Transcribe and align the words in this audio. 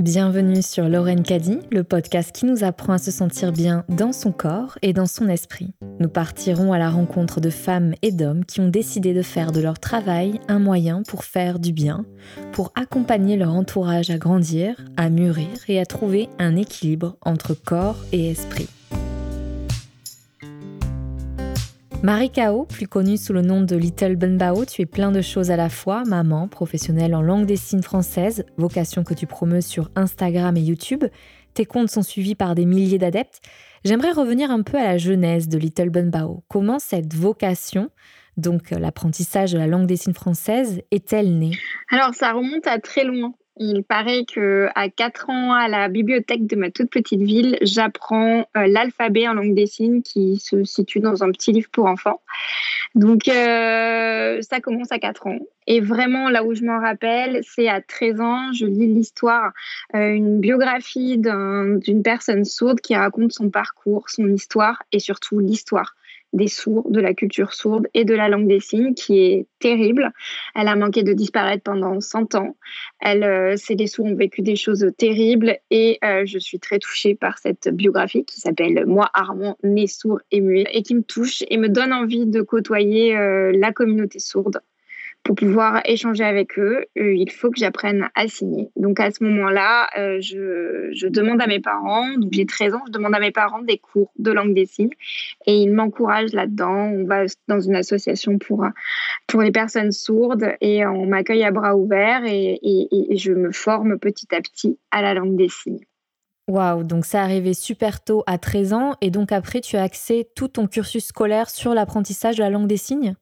Bienvenue 0.00 0.62
sur 0.62 0.88
Lorraine 0.88 1.22
Caddy, 1.22 1.58
le 1.70 1.84
podcast 1.84 2.32
qui 2.32 2.46
nous 2.46 2.64
apprend 2.64 2.94
à 2.94 2.98
se 2.98 3.10
sentir 3.10 3.52
bien 3.52 3.84
dans 3.90 4.14
son 4.14 4.32
corps 4.32 4.78
et 4.80 4.94
dans 4.94 5.04
son 5.04 5.28
esprit. 5.28 5.74
Nous 5.98 6.08
partirons 6.08 6.72
à 6.72 6.78
la 6.78 6.88
rencontre 6.88 7.38
de 7.42 7.50
femmes 7.50 7.92
et 8.00 8.10
d'hommes 8.10 8.46
qui 8.46 8.60
ont 8.60 8.70
décidé 8.70 9.12
de 9.12 9.20
faire 9.20 9.52
de 9.52 9.60
leur 9.60 9.78
travail 9.78 10.40
un 10.48 10.58
moyen 10.58 11.02
pour 11.06 11.22
faire 11.22 11.58
du 11.58 11.74
bien, 11.74 12.06
pour 12.52 12.72
accompagner 12.76 13.36
leur 13.36 13.52
entourage 13.52 14.08
à 14.08 14.16
grandir, 14.16 14.74
à 14.96 15.10
mûrir 15.10 15.48
et 15.68 15.78
à 15.78 15.84
trouver 15.84 16.30
un 16.38 16.56
équilibre 16.56 17.18
entre 17.20 17.52
corps 17.52 17.98
et 18.10 18.30
esprit. 18.30 18.70
Marie 22.02 22.30
Kao, 22.30 22.64
plus 22.64 22.88
connue 22.88 23.18
sous 23.18 23.34
le 23.34 23.42
nom 23.42 23.60
de 23.60 23.76
Little 23.76 24.16
Bunbao, 24.16 24.64
tu 24.64 24.80
es 24.80 24.86
plein 24.86 25.12
de 25.12 25.20
choses 25.20 25.50
à 25.50 25.56
la 25.56 25.68
fois, 25.68 26.02
maman, 26.04 26.48
professionnelle 26.48 27.14
en 27.14 27.20
langue 27.20 27.44
des 27.44 27.56
signes 27.56 27.82
française, 27.82 28.46
vocation 28.56 29.04
que 29.04 29.12
tu 29.12 29.26
promeus 29.26 29.60
sur 29.60 29.90
Instagram 29.96 30.56
et 30.56 30.62
YouTube. 30.62 31.04
Tes 31.52 31.66
comptes 31.66 31.90
sont 31.90 32.02
suivis 32.02 32.34
par 32.34 32.54
des 32.54 32.64
milliers 32.64 32.96
d'adeptes. 32.96 33.42
J'aimerais 33.84 34.12
revenir 34.12 34.50
un 34.50 34.62
peu 34.62 34.78
à 34.78 34.84
la 34.84 34.98
genèse 34.98 35.46
de 35.46 35.58
Little 35.58 35.90
Bunbao. 35.90 36.42
Comment 36.48 36.78
cette 36.78 37.12
vocation, 37.12 37.90
donc 38.38 38.70
l'apprentissage 38.70 39.52
de 39.52 39.58
la 39.58 39.66
langue 39.66 39.86
des 39.86 39.96
signes 39.96 40.14
française, 40.14 40.80
est-elle 40.90 41.38
née? 41.38 41.52
Alors 41.90 42.14
ça 42.14 42.32
remonte 42.32 42.66
à 42.66 42.78
très 42.78 43.04
loin. 43.04 43.34
Il 43.62 43.84
paraît 43.84 44.24
que 44.24 44.70
à 44.74 44.88
4 44.88 45.28
ans, 45.28 45.52
à 45.52 45.68
la 45.68 45.90
bibliothèque 45.90 46.46
de 46.46 46.56
ma 46.56 46.70
toute 46.70 46.88
petite 46.88 47.20
ville, 47.20 47.58
j'apprends 47.60 48.46
euh, 48.56 48.66
l'alphabet 48.66 49.28
en 49.28 49.34
langue 49.34 49.54
des 49.54 49.66
signes 49.66 50.00
qui 50.00 50.38
se 50.38 50.64
situe 50.64 51.00
dans 51.00 51.22
un 51.22 51.30
petit 51.30 51.52
livre 51.52 51.68
pour 51.70 51.84
enfants. 51.84 52.22
Donc, 52.94 53.28
euh, 53.28 54.40
ça 54.40 54.60
commence 54.60 54.90
à 54.92 54.98
4 54.98 55.26
ans. 55.26 55.38
Et 55.66 55.82
vraiment, 55.82 56.30
là 56.30 56.42
où 56.42 56.54
je 56.54 56.64
m'en 56.64 56.80
rappelle, 56.80 57.42
c'est 57.42 57.68
à 57.68 57.82
13 57.82 58.20
ans, 58.22 58.50
je 58.54 58.64
lis 58.64 58.86
l'histoire, 58.86 59.52
euh, 59.94 60.08
une 60.08 60.40
biographie 60.40 61.18
d'une 61.18 62.02
personne 62.02 62.46
sourde 62.46 62.80
qui 62.80 62.96
raconte 62.96 63.32
son 63.32 63.50
parcours, 63.50 64.08
son 64.08 64.26
histoire 64.28 64.82
et 64.90 65.00
surtout 65.00 65.38
l'histoire 65.38 65.96
des 66.32 66.48
sourds, 66.48 66.90
de 66.90 67.00
la 67.00 67.14
culture 67.14 67.52
sourde 67.52 67.86
et 67.94 68.04
de 68.04 68.14
la 68.14 68.28
langue 68.28 68.48
des 68.48 68.60
signes 68.60 68.94
qui 68.94 69.18
est 69.18 69.46
terrible. 69.58 70.12
Elle 70.54 70.68
a 70.68 70.76
manqué 70.76 71.02
de 71.02 71.12
disparaître 71.12 71.62
pendant 71.62 72.00
100 72.00 72.34
ans. 72.34 72.56
Elle, 73.00 73.24
euh, 73.24 73.56
les 73.70 73.86
sourds 73.86 74.06
ont 74.06 74.14
vécu 74.14 74.42
des 74.42 74.56
choses 74.56 74.86
terribles 74.96 75.58
et 75.70 75.98
euh, 76.04 76.24
je 76.26 76.38
suis 76.38 76.58
très 76.58 76.78
touchée 76.78 77.14
par 77.14 77.38
cette 77.38 77.68
biographie 77.68 78.24
qui 78.24 78.40
s'appelle 78.40 78.84
Moi 78.86 79.08
Armand, 79.14 79.56
né 79.62 79.86
sourd 79.86 80.20
et 80.30 80.40
muet 80.40 80.66
et 80.72 80.82
qui 80.82 80.94
me 80.94 81.02
touche 81.02 81.42
et 81.48 81.56
me 81.56 81.68
donne 81.68 81.92
envie 81.92 82.26
de 82.26 82.42
côtoyer 82.42 83.16
euh, 83.16 83.52
la 83.54 83.72
communauté 83.72 84.18
sourde 84.18 84.60
pour 85.30 85.36
pouvoir 85.36 85.80
échanger 85.84 86.24
avec 86.24 86.58
eux, 86.58 86.86
euh, 86.98 87.14
il 87.14 87.30
faut 87.30 87.52
que 87.52 87.60
j'apprenne 87.60 88.08
à 88.16 88.26
signer. 88.26 88.72
Donc 88.74 88.98
à 88.98 89.12
ce 89.12 89.22
moment-là, 89.22 89.88
euh, 89.96 90.20
je, 90.20 91.06
demande 91.06 91.40
à 91.40 91.46
mes 91.46 91.60
parents, 91.60 92.04
j'ai 92.32 92.46
13 92.46 92.74
ans, 92.74 92.82
je 92.88 92.90
demande 92.90 93.14
à 93.14 93.20
mes 93.20 93.30
parents 93.30 93.62
des 93.62 93.78
cours 93.78 94.10
de 94.18 94.32
langue 94.32 94.54
des 94.54 94.66
signes 94.66 94.90
et 95.46 95.54
ils 95.54 95.72
m'encouragent 95.72 96.32
là-dedans. 96.32 96.90
On 96.92 97.04
va 97.04 97.26
dans 97.46 97.60
une 97.60 97.76
association 97.76 98.38
pour, 98.38 98.66
pour 99.28 99.42
les 99.42 99.52
personnes 99.52 99.92
sourdes 99.92 100.56
et 100.60 100.84
on 100.84 101.06
m'accueille 101.06 101.44
à 101.44 101.52
bras 101.52 101.76
ouverts 101.76 102.24
et, 102.24 102.58
je 103.14 103.30
me 103.30 103.52
forme 103.52 104.00
petit 104.00 104.34
à 104.34 104.40
petit 104.40 104.80
à 104.90 105.00
la 105.00 105.14
langue 105.14 105.36
des 105.36 105.48
signes. 105.48 105.84
Waouh, 106.48 106.82
donc 106.82 107.04
ça 107.04 107.22
arrivé 107.22 107.54
super 107.54 108.02
tôt 108.02 108.24
à 108.26 108.38
13 108.38 108.72
ans 108.72 108.94
et 109.00 109.12
donc 109.12 109.30
après 109.30 109.60
tu 109.60 109.76
as 109.76 109.84
axé 109.84 110.28
tout 110.34 110.48
ton 110.48 110.66
cursus 110.66 111.04
scolaire 111.04 111.50
sur 111.50 111.72
l'apprentissage 111.72 112.34
de 112.34 112.42
la 112.42 112.50
langue 112.50 112.66
des 112.66 112.76
signes? 112.76 113.14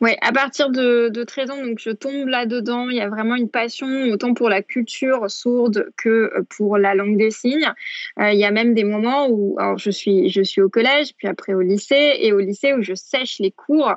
Oui, 0.00 0.10
à 0.20 0.32
partir 0.32 0.70
de, 0.70 1.08
de, 1.08 1.24
13 1.24 1.50
ans, 1.50 1.64
donc 1.64 1.78
je 1.78 1.90
tombe 1.90 2.26
là-dedans. 2.28 2.90
Il 2.90 2.96
y 2.96 3.00
a 3.00 3.08
vraiment 3.08 3.36
une 3.36 3.48
passion, 3.48 3.86
autant 4.10 4.34
pour 4.34 4.48
la 4.48 4.62
culture 4.62 5.30
sourde 5.30 5.88
que 5.96 6.08
euh, 6.08 6.42
pour 6.56 6.78
la 6.78 6.94
langue 6.94 7.16
des 7.16 7.30
signes. 7.30 7.72
Euh, 8.18 8.32
il 8.32 8.38
y 8.38 8.44
a 8.44 8.50
même 8.50 8.74
des 8.74 8.84
moments 8.84 9.28
où 9.30 9.56
je, 9.76 9.90
suis, 9.90 10.28
je 10.30 10.42
suis 10.42 10.60
au 10.60 10.68
collège, 10.68 11.14
puis 11.16 11.28
après 11.28 11.54
au 11.54 11.60
lycée, 11.60 12.18
et 12.20 12.32
au 12.32 12.40
lycée 12.40 12.74
où 12.74 12.82
je 12.82 12.94
sèche 12.94 13.38
les 13.38 13.52
cours 13.52 13.94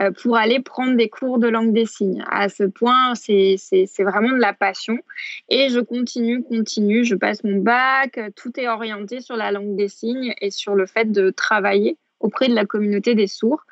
euh, 0.00 0.10
pour 0.10 0.36
aller 0.36 0.60
prendre 0.60 0.96
des 0.96 1.08
cours 1.08 1.38
de 1.38 1.48
langue 1.48 1.72
des 1.72 1.86
signes. 1.86 2.24
À 2.28 2.48
ce 2.48 2.64
point, 2.64 3.14
c'est 3.14 3.56
vraiment 4.00 4.32
de 4.32 4.40
la 4.40 4.52
passion. 4.52 4.98
Et 5.48 5.68
je 5.68 5.80
continue, 5.80 6.42
continue, 6.42 7.04
je 7.04 7.14
passe 7.14 7.44
mon 7.44 7.58
bac, 7.58 8.18
tout 8.34 8.58
est 8.58 8.68
orienté 8.68 9.20
sur 9.20 9.36
la 9.36 9.52
langue 9.52 9.76
des 9.76 9.88
signes 9.88 10.34
et 10.40 10.50
sur 10.50 10.74
le 10.74 10.86
fait 10.86 11.10
de 11.10 11.30
travailler 11.30 11.96
auprès 12.20 12.48
de 12.48 12.54
la 12.54 12.64
communauté 12.64 13.14
des 13.14 13.26
sourds. 13.26 13.64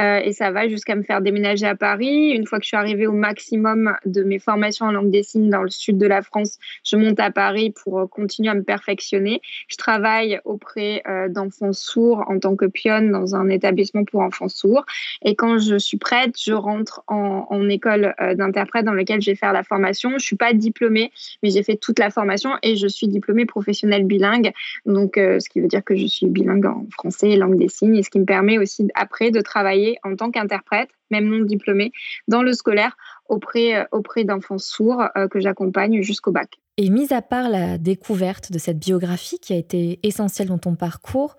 Euh, 0.00 0.20
et 0.22 0.32
ça 0.32 0.50
va 0.50 0.68
jusqu'à 0.68 0.94
me 0.94 1.02
faire 1.02 1.20
déménager 1.20 1.66
à 1.66 1.74
Paris. 1.74 2.30
Une 2.30 2.46
fois 2.46 2.58
que 2.58 2.64
je 2.64 2.68
suis 2.68 2.76
arrivée 2.76 3.06
au 3.06 3.12
maximum 3.12 3.94
de 4.06 4.22
mes 4.22 4.38
formations 4.38 4.86
en 4.86 4.92
langue 4.92 5.10
des 5.10 5.22
signes 5.22 5.50
dans 5.50 5.62
le 5.62 5.70
sud 5.70 5.98
de 5.98 6.06
la 6.06 6.22
France, 6.22 6.58
je 6.84 6.96
monte 6.96 7.18
à 7.20 7.30
Paris 7.30 7.70
pour 7.70 8.00
euh, 8.00 8.06
continuer 8.06 8.50
à 8.50 8.54
me 8.54 8.62
perfectionner. 8.62 9.40
Je 9.68 9.76
travaille 9.76 10.40
auprès 10.44 11.02
euh, 11.08 11.28
d'enfants 11.28 11.72
sourds 11.72 12.24
en 12.28 12.38
tant 12.38 12.56
que 12.56 12.66
pionne 12.66 13.10
dans 13.10 13.34
un 13.34 13.48
établissement 13.48 14.04
pour 14.04 14.20
enfants 14.20 14.48
sourds. 14.48 14.84
Et 15.22 15.34
quand 15.34 15.58
je 15.58 15.76
suis 15.76 15.98
prête, 15.98 16.34
je 16.40 16.52
rentre 16.52 17.02
en, 17.06 17.46
école 17.68 18.14
d'interprète 18.36 18.86
dans 18.86 18.94
laquelle 18.94 19.20
je 19.20 19.30
vais 19.30 19.36
faire 19.36 19.52
la 19.52 19.62
formation. 19.62 20.12
Je 20.16 20.24
suis 20.24 20.36
pas 20.36 20.54
diplômée, 20.54 21.12
mais 21.42 21.50
j'ai 21.50 21.62
fait 21.62 21.76
toute 21.76 21.98
la 21.98 22.08
formation 22.08 22.52
et 22.62 22.76
je 22.76 22.86
suis 22.86 23.08
diplômée 23.08 23.44
professionnelle 23.44 24.04
bilingue. 24.04 24.52
Donc, 24.86 25.12
ce 25.16 25.46
qui 25.50 25.60
veut 25.60 25.66
dire 25.66 25.84
que 25.84 25.94
je 25.94 26.06
suis 26.06 26.26
bilingue 26.26 26.64
en 26.64 26.86
français 26.92 27.30
et 27.30 27.36
langue 27.36 27.58
des 27.58 27.68
signes 27.68 27.87
et 27.94 28.02
ce 28.02 28.10
qui 28.10 28.18
me 28.18 28.24
permet 28.24 28.58
aussi 28.58 28.88
après 28.94 29.30
de 29.30 29.40
travailler 29.40 29.98
en 30.04 30.16
tant 30.16 30.30
qu'interprète, 30.30 30.90
même 31.10 31.26
non 31.26 31.44
diplômée, 31.44 31.92
dans 32.26 32.42
le 32.42 32.52
scolaire 32.52 32.96
auprès, 33.28 33.76
euh, 33.76 33.84
auprès 33.92 34.24
d'enfants 34.24 34.58
sourds 34.58 35.04
euh, 35.16 35.28
que 35.28 35.40
j'accompagne 35.40 36.02
jusqu'au 36.02 36.32
bac. 36.32 36.58
Et 36.76 36.90
mis 36.90 37.12
à 37.12 37.22
part 37.22 37.48
la 37.48 37.78
découverte 37.78 38.52
de 38.52 38.58
cette 38.58 38.78
biographie 38.78 39.38
qui 39.40 39.52
a 39.52 39.56
été 39.56 39.98
essentielle 40.02 40.48
dans 40.48 40.58
ton 40.58 40.76
parcours, 40.76 41.36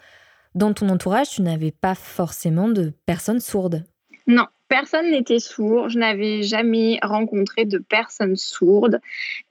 dans 0.56 0.74
ton 0.74 0.90
entourage, 0.90 1.30
tu 1.30 1.42
n'avais 1.42 1.72
pas 1.72 1.96
forcément 1.96 2.68
de 2.70 2.92
personnes 3.06 3.40
sourdes. 3.40 3.86
Non, 4.28 4.46
personne 4.68 5.12
n'était 5.12 5.40
sourd. 5.40 5.90
Je 5.90 5.98
n'avais 5.98 6.44
jamais 6.44 7.00
rencontré 7.02 7.66
de 7.66 7.78
personnes 7.78 8.36
sourdes. 8.36 9.00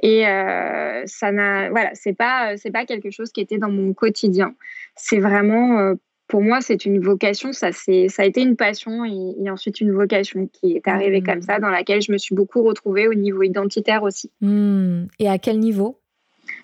Et 0.02 0.26
euh, 0.26 1.02
ça 1.06 1.32
n'a, 1.32 1.70
voilà, 1.70 1.90
c'est 1.94 2.12
pas, 2.12 2.56
c'est 2.56 2.70
pas 2.70 2.84
quelque 2.84 3.10
chose 3.10 3.32
qui 3.32 3.40
était 3.40 3.58
dans 3.58 3.70
mon 3.70 3.94
quotidien. 3.94 4.54
C'est 4.94 5.20
vraiment 5.20 5.94
pour 6.28 6.42
moi, 6.42 6.60
c'est 6.60 6.84
une 6.84 7.00
vocation. 7.00 7.52
Ça, 7.52 7.72
c'est, 7.72 8.08
ça 8.08 8.22
a 8.22 8.26
été 8.26 8.42
une 8.42 8.54
passion 8.54 9.04
et, 9.04 9.50
ensuite 9.50 9.80
une 9.80 9.92
vocation 9.92 10.46
qui 10.46 10.74
est 10.74 10.86
arrivée 10.86 11.22
comme 11.22 11.38
mmh. 11.38 11.42
ça, 11.42 11.58
dans 11.58 11.70
laquelle 11.70 12.02
je 12.02 12.12
me 12.12 12.18
suis 12.18 12.34
beaucoup 12.34 12.62
retrouvée 12.62 13.08
au 13.08 13.14
niveau 13.14 13.42
identitaire 13.42 14.02
aussi. 14.02 14.30
Mmh. 14.42 15.06
Et 15.18 15.28
à 15.28 15.38
quel 15.38 15.58
niveau? 15.58 15.98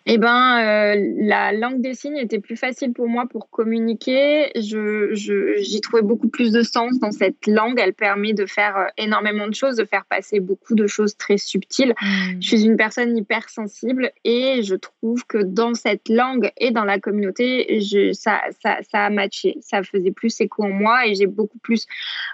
Eh 0.07 0.19
ben, 0.19 0.59
euh, 0.61 1.13
la 1.21 1.53
langue 1.53 1.81
des 1.81 1.95
signes 1.95 2.19
était 2.19 2.39
plus 2.39 2.57
facile 2.57 2.93
pour 2.93 3.09
moi 3.09 3.25
pour 3.27 3.49
communiquer. 3.49 4.51
Je, 4.55 5.15
j'y 5.57 5.81
trouvais 5.81 6.03
beaucoup 6.03 6.29
plus 6.29 6.53
de 6.53 6.63
sens 6.63 6.99
dans 6.99 7.11
cette 7.11 7.47
langue. 7.47 7.81
Elle 7.81 7.95
permet 7.95 8.35
de 8.35 8.45
faire 8.45 8.77
euh, 8.77 8.87
énormément 8.99 9.49
de 9.49 9.55
choses, 9.55 9.77
de 9.77 9.87
faire 9.87 10.05
passer 10.05 10.41
beaucoup 10.41 10.75
de 10.75 10.87
choses 10.87 11.17
très 11.17 11.39
subtiles. 11.39 11.95
Mmh. 12.03 12.07
Je 12.41 12.49
suis 12.49 12.65
une 12.67 12.77
personne 12.77 13.17
hypersensible 13.17 14.13
et 14.25 14.63
je 14.63 14.75
trouve 14.75 15.25
que 15.27 15.39
dans 15.39 15.73
cette 15.73 16.11
langue 16.11 16.51
et 16.59 16.71
dans 16.71 16.85
la 16.85 16.99
communauté, 16.99 17.81
je, 17.81 18.13
ça, 18.13 18.43
ça, 18.63 18.81
ça 18.83 19.07
a 19.07 19.11
matché. 19.11 19.57
Ça 19.63 19.83
faisait 19.83 20.13
plus 20.13 20.39
écho 20.39 20.65
en 20.65 20.71
moi 20.71 21.07
et 21.07 21.15
j'ai 21.15 21.27
beaucoup 21.27 21.59
plus 21.59 21.87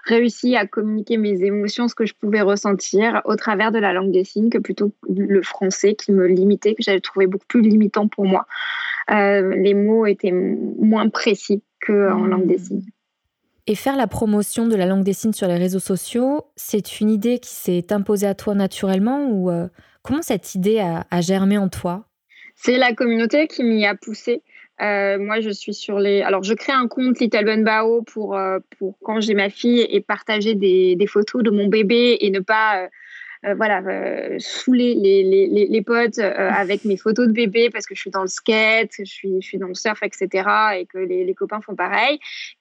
réussi 0.06 0.56
à 0.56 0.66
communiquer 0.66 1.18
mes 1.18 1.44
émotions, 1.44 1.86
ce 1.86 1.94
que 1.94 2.04
je 2.04 2.14
pouvais 2.14 2.40
ressentir 2.40 3.22
au 3.26 3.36
travers 3.36 3.70
de 3.70 3.78
la 3.78 3.92
langue 3.92 4.10
des 4.10 4.24
signes 4.24 4.50
que 4.50 4.58
plutôt 4.58 4.90
le 5.08 5.40
français 5.42 5.94
qui 5.94 6.10
me 6.10 6.26
limitait, 6.26 6.74
que 6.74 6.82
j'avais 6.82 7.00
trouvé 7.00 7.28
beaucoup 7.28 7.46
plus 7.46 7.59
limitant 7.68 8.08
pour 8.08 8.24
moi. 8.24 8.46
Euh, 9.10 9.54
les 9.56 9.74
mots 9.74 10.06
étaient 10.06 10.32
moins 10.32 11.08
précis 11.08 11.62
qu'en 11.84 12.26
langue 12.26 12.46
des 12.46 12.58
signes. 12.58 12.84
Et 13.66 13.74
faire 13.74 13.96
la 13.96 14.06
promotion 14.06 14.66
de 14.66 14.76
la 14.76 14.86
langue 14.86 15.04
des 15.04 15.12
signes 15.12 15.32
sur 15.32 15.48
les 15.48 15.56
réseaux 15.56 15.80
sociaux, 15.80 16.44
c'est 16.56 17.00
une 17.00 17.10
idée 17.10 17.38
qui 17.38 17.50
s'est 17.50 17.92
imposée 17.92 18.26
à 18.26 18.34
toi 18.34 18.54
naturellement 18.54 19.28
ou 19.30 19.50
euh, 19.50 19.68
comment 20.02 20.22
cette 20.22 20.54
idée 20.54 20.80
a, 20.80 21.20
germé 21.20 21.58
en 21.58 21.68
toi? 21.68 22.04
C'est 22.56 22.78
la 22.78 22.94
communauté 22.94 23.46
qui 23.46 23.62
m'y 23.62 23.86
a 23.86 23.94
poussé. 23.94 24.42
Euh, 24.80 25.18
moi, 25.18 25.40
je 25.40 25.50
suis 25.50 25.74
sur 25.74 25.98
les. 25.98 26.22
Alors, 26.22 26.42
je 26.42 26.54
crée 26.54 26.72
un 26.72 26.88
compte 26.88 27.20
Little 27.20 27.44
Bun 27.44 27.62
Bao 27.62 28.02
pour, 28.02 28.38
pour 28.78 28.98
quand 29.02 29.20
j'ai 29.20 29.34
ma 29.34 29.50
fille 29.50 29.86
et 29.88 30.00
partager 30.00 30.54
des, 30.54 30.96
des, 30.96 31.06
photos 31.06 31.42
de 31.42 31.50
mon 31.50 31.68
bébé 31.68 32.16
et 32.20 32.30
ne 32.30 32.40
pas 32.40 32.84
euh, 32.84 32.88
voilà, 33.42 33.80
euh, 33.80 34.36
saouler 34.38 34.94
les, 34.94 35.22
les, 35.22 35.66
les, 35.66 35.82
potes 35.82 36.18
euh, 36.18 36.50
avec 36.50 36.84
mes 36.84 36.98
photos 36.98 37.26
de 37.26 37.32
bébé 37.32 37.70
parce 37.70 37.86
que 37.86 37.94
je 37.94 38.00
suis 38.00 38.10
dans 38.10 38.20
le 38.20 38.28
skate, 38.28 38.92
je 38.98 39.04
suis, 39.04 39.40
je 39.40 39.46
suis 39.46 39.58
dans 39.58 39.68
le 39.68 39.74
surf, 39.74 40.02
etc. 40.02 40.46
et 40.78 40.86
que 40.86 40.98
les, 40.98 41.24
les 41.24 41.34
copains 41.34 41.60
font 41.62 41.74
pareil. 41.74 42.18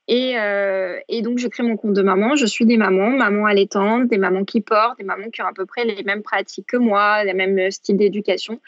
Et, 0.08 0.38
et, 1.08 1.22
donc, 1.22 1.38
je 1.38 1.48
crée 1.48 1.62
mon 1.62 1.78
compte 1.78 1.94
de 1.94 2.02
maman. 2.02 2.36
Je 2.36 2.48
suis 2.48 2.66
des 2.66 2.78
mamans, 2.78 3.12
mamans 3.12 3.46
allaitantes, 3.46 4.08
des 4.08 4.18
mamans 4.18 4.44
qui 4.44 4.60
portent, 4.60 4.98
des 4.98 5.04
mamans 5.04 5.30
qui 5.30 5.44
ont 5.44 5.46
à 5.46 5.54
peu 5.54 5.68
près 5.68 5.86
les 5.86 6.02
mêmes 6.02 6.24
pratiques 6.24 6.66
que 6.66 6.78
moi, 6.78 7.24
les 7.24 7.36
mêmes 7.36 7.70
styles 7.70 7.98
d'éducation. 7.98 8.60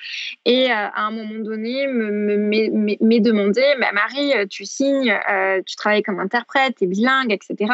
Et 0.46 0.69
à 0.69 0.92
un 0.98 1.10
moment 1.10 1.40
donné, 1.40 1.88
m'est 1.88 3.19
demandé, 3.19 3.64
bah, 3.80 3.92
Marie, 3.92 4.48
tu 4.50 4.66
signes, 4.66 5.18
tu 5.66 5.75
travailles 5.78 6.04
comme 6.04 6.19
interprète, 6.19 6.75
tu 6.78 6.84
es 6.84 6.88
bilingue, 6.88 7.34
etc 7.34 7.74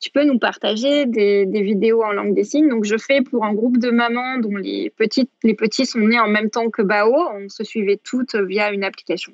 tu 0.00 0.10
peux 0.10 0.24
nous 0.24 0.38
partager 0.38 1.04
des, 1.04 1.44
vidéos 1.44 2.02
en 2.02 2.12
langue 2.12 2.34
des 2.34 2.44
signes. 2.44 2.68
Donc, 2.68 2.84
je 2.84 2.96
fais 2.96 3.20
pour 3.20 3.44
un 3.44 3.52
groupe 3.52 3.76
de 3.76 3.90
mamans 3.90 4.38
dont 4.38 4.56
les, 4.56 4.90
petites, 4.96 5.30
les 5.42 5.54
petits 5.54 5.84
sont 5.84 6.00
nés 6.00 6.18
en 6.18 6.28
même 6.28 6.48
temps 6.48 6.70
que 6.70 6.80
Bao. 6.80 7.14
On 7.34 7.48
se 7.48 7.64
suivait 7.64 8.00
toutes 8.02 8.34
via 8.34 8.72
une 8.72 8.82
application. 8.82 9.32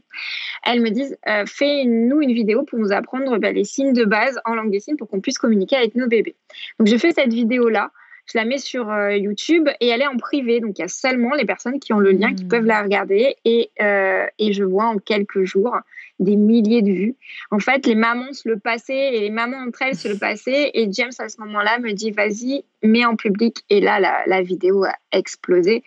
Elles 0.64 0.82
me 0.82 0.90
disent, 0.90 1.16
euh, 1.28 1.44
fais-nous 1.46 2.20
une 2.20 2.32
vidéo 2.32 2.64
pour 2.64 2.80
nous 2.80 2.92
apprendre 2.92 3.38
bah, 3.38 3.52
les 3.52 3.64
signes 3.64 3.92
de 3.92 4.04
base 4.04 4.38
en 4.44 4.54
langue 4.54 4.72
des 4.72 4.80
signes 4.80 4.96
pour 4.96 5.08
qu'on 5.08 5.20
puisse 5.20 5.38
communiquer 5.38 5.76
avec 5.76 5.94
nos 5.94 6.08
bébés. 6.08 6.34
Donc, 6.78 6.88
je 6.88 6.96
fais 6.96 7.12
cette 7.12 7.32
vidéo-là 7.32 7.92
je 8.26 8.36
la 8.36 8.44
mets 8.44 8.58
sur 8.58 8.90
euh, 8.90 9.16
YouTube 9.16 9.68
et 9.80 9.86
elle 9.86 10.02
est 10.02 10.06
en 10.06 10.16
privé. 10.16 10.58
Donc, 10.58 10.78
il 10.78 10.82
y 10.82 10.84
a 10.84 10.88
seulement 10.88 11.34
les 11.34 11.44
personnes 11.44 11.78
qui 11.78 11.92
ont 11.92 12.00
le 12.00 12.10
lien 12.10 12.34
qui 12.34 12.44
mmh. 12.44 12.48
peuvent 12.48 12.64
la 12.64 12.82
regarder. 12.82 13.36
Et, 13.44 13.70
euh, 13.80 14.26
et 14.40 14.52
je 14.52 14.64
vois 14.64 14.86
en 14.86 14.98
quelques 14.98 15.44
jours 15.44 15.76
des 16.18 16.36
milliers 16.36 16.82
de 16.82 16.92
vues. 16.92 17.16
En 17.50 17.58
fait, 17.58 17.86
les 17.86 17.94
mamans 17.94 18.32
se 18.32 18.48
le 18.48 18.58
passaient 18.58 19.14
et 19.14 19.20
les 19.20 19.30
mamans 19.30 19.58
entre 19.58 19.82
elles 19.82 19.96
se 19.96 20.08
le 20.08 20.16
passaient. 20.16 20.70
Et 20.74 20.88
James, 20.92 21.12
à 21.18 21.28
ce 21.28 21.40
moment-là, 21.40 21.78
me 21.78 21.92
dit 21.92 22.10
vas-y, 22.10 22.64
mets 22.82 23.04
en 23.04 23.16
public. 23.16 23.58
Et 23.68 23.80
là, 23.80 24.00
la, 24.26 24.42
vidéo 24.42 24.84
a 24.84 24.94
explosé 25.12 25.82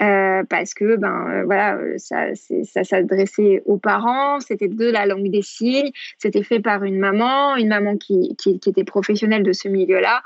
euh, 0.00 0.42
parce 0.48 0.72
que 0.72 0.96
ben 0.96 1.28
euh, 1.28 1.44
voilà, 1.44 1.78
ça, 1.98 2.34
s'adressait 2.84 3.62
aux 3.66 3.78
parents. 3.78 4.40
C'était 4.40 4.68
de 4.68 4.90
la 4.90 5.06
langue 5.06 5.30
des 5.30 5.42
signes. 5.42 5.90
C'était 6.18 6.42
fait 6.42 6.60
par 6.60 6.84
une 6.84 6.98
maman, 6.98 7.56
une 7.56 7.68
maman 7.68 7.96
qui, 7.96 8.36
qui, 8.36 8.58
était 8.66 8.84
professionnelle 8.84 9.42
de 9.42 9.52
ce 9.52 9.68
milieu-là. 9.68 10.22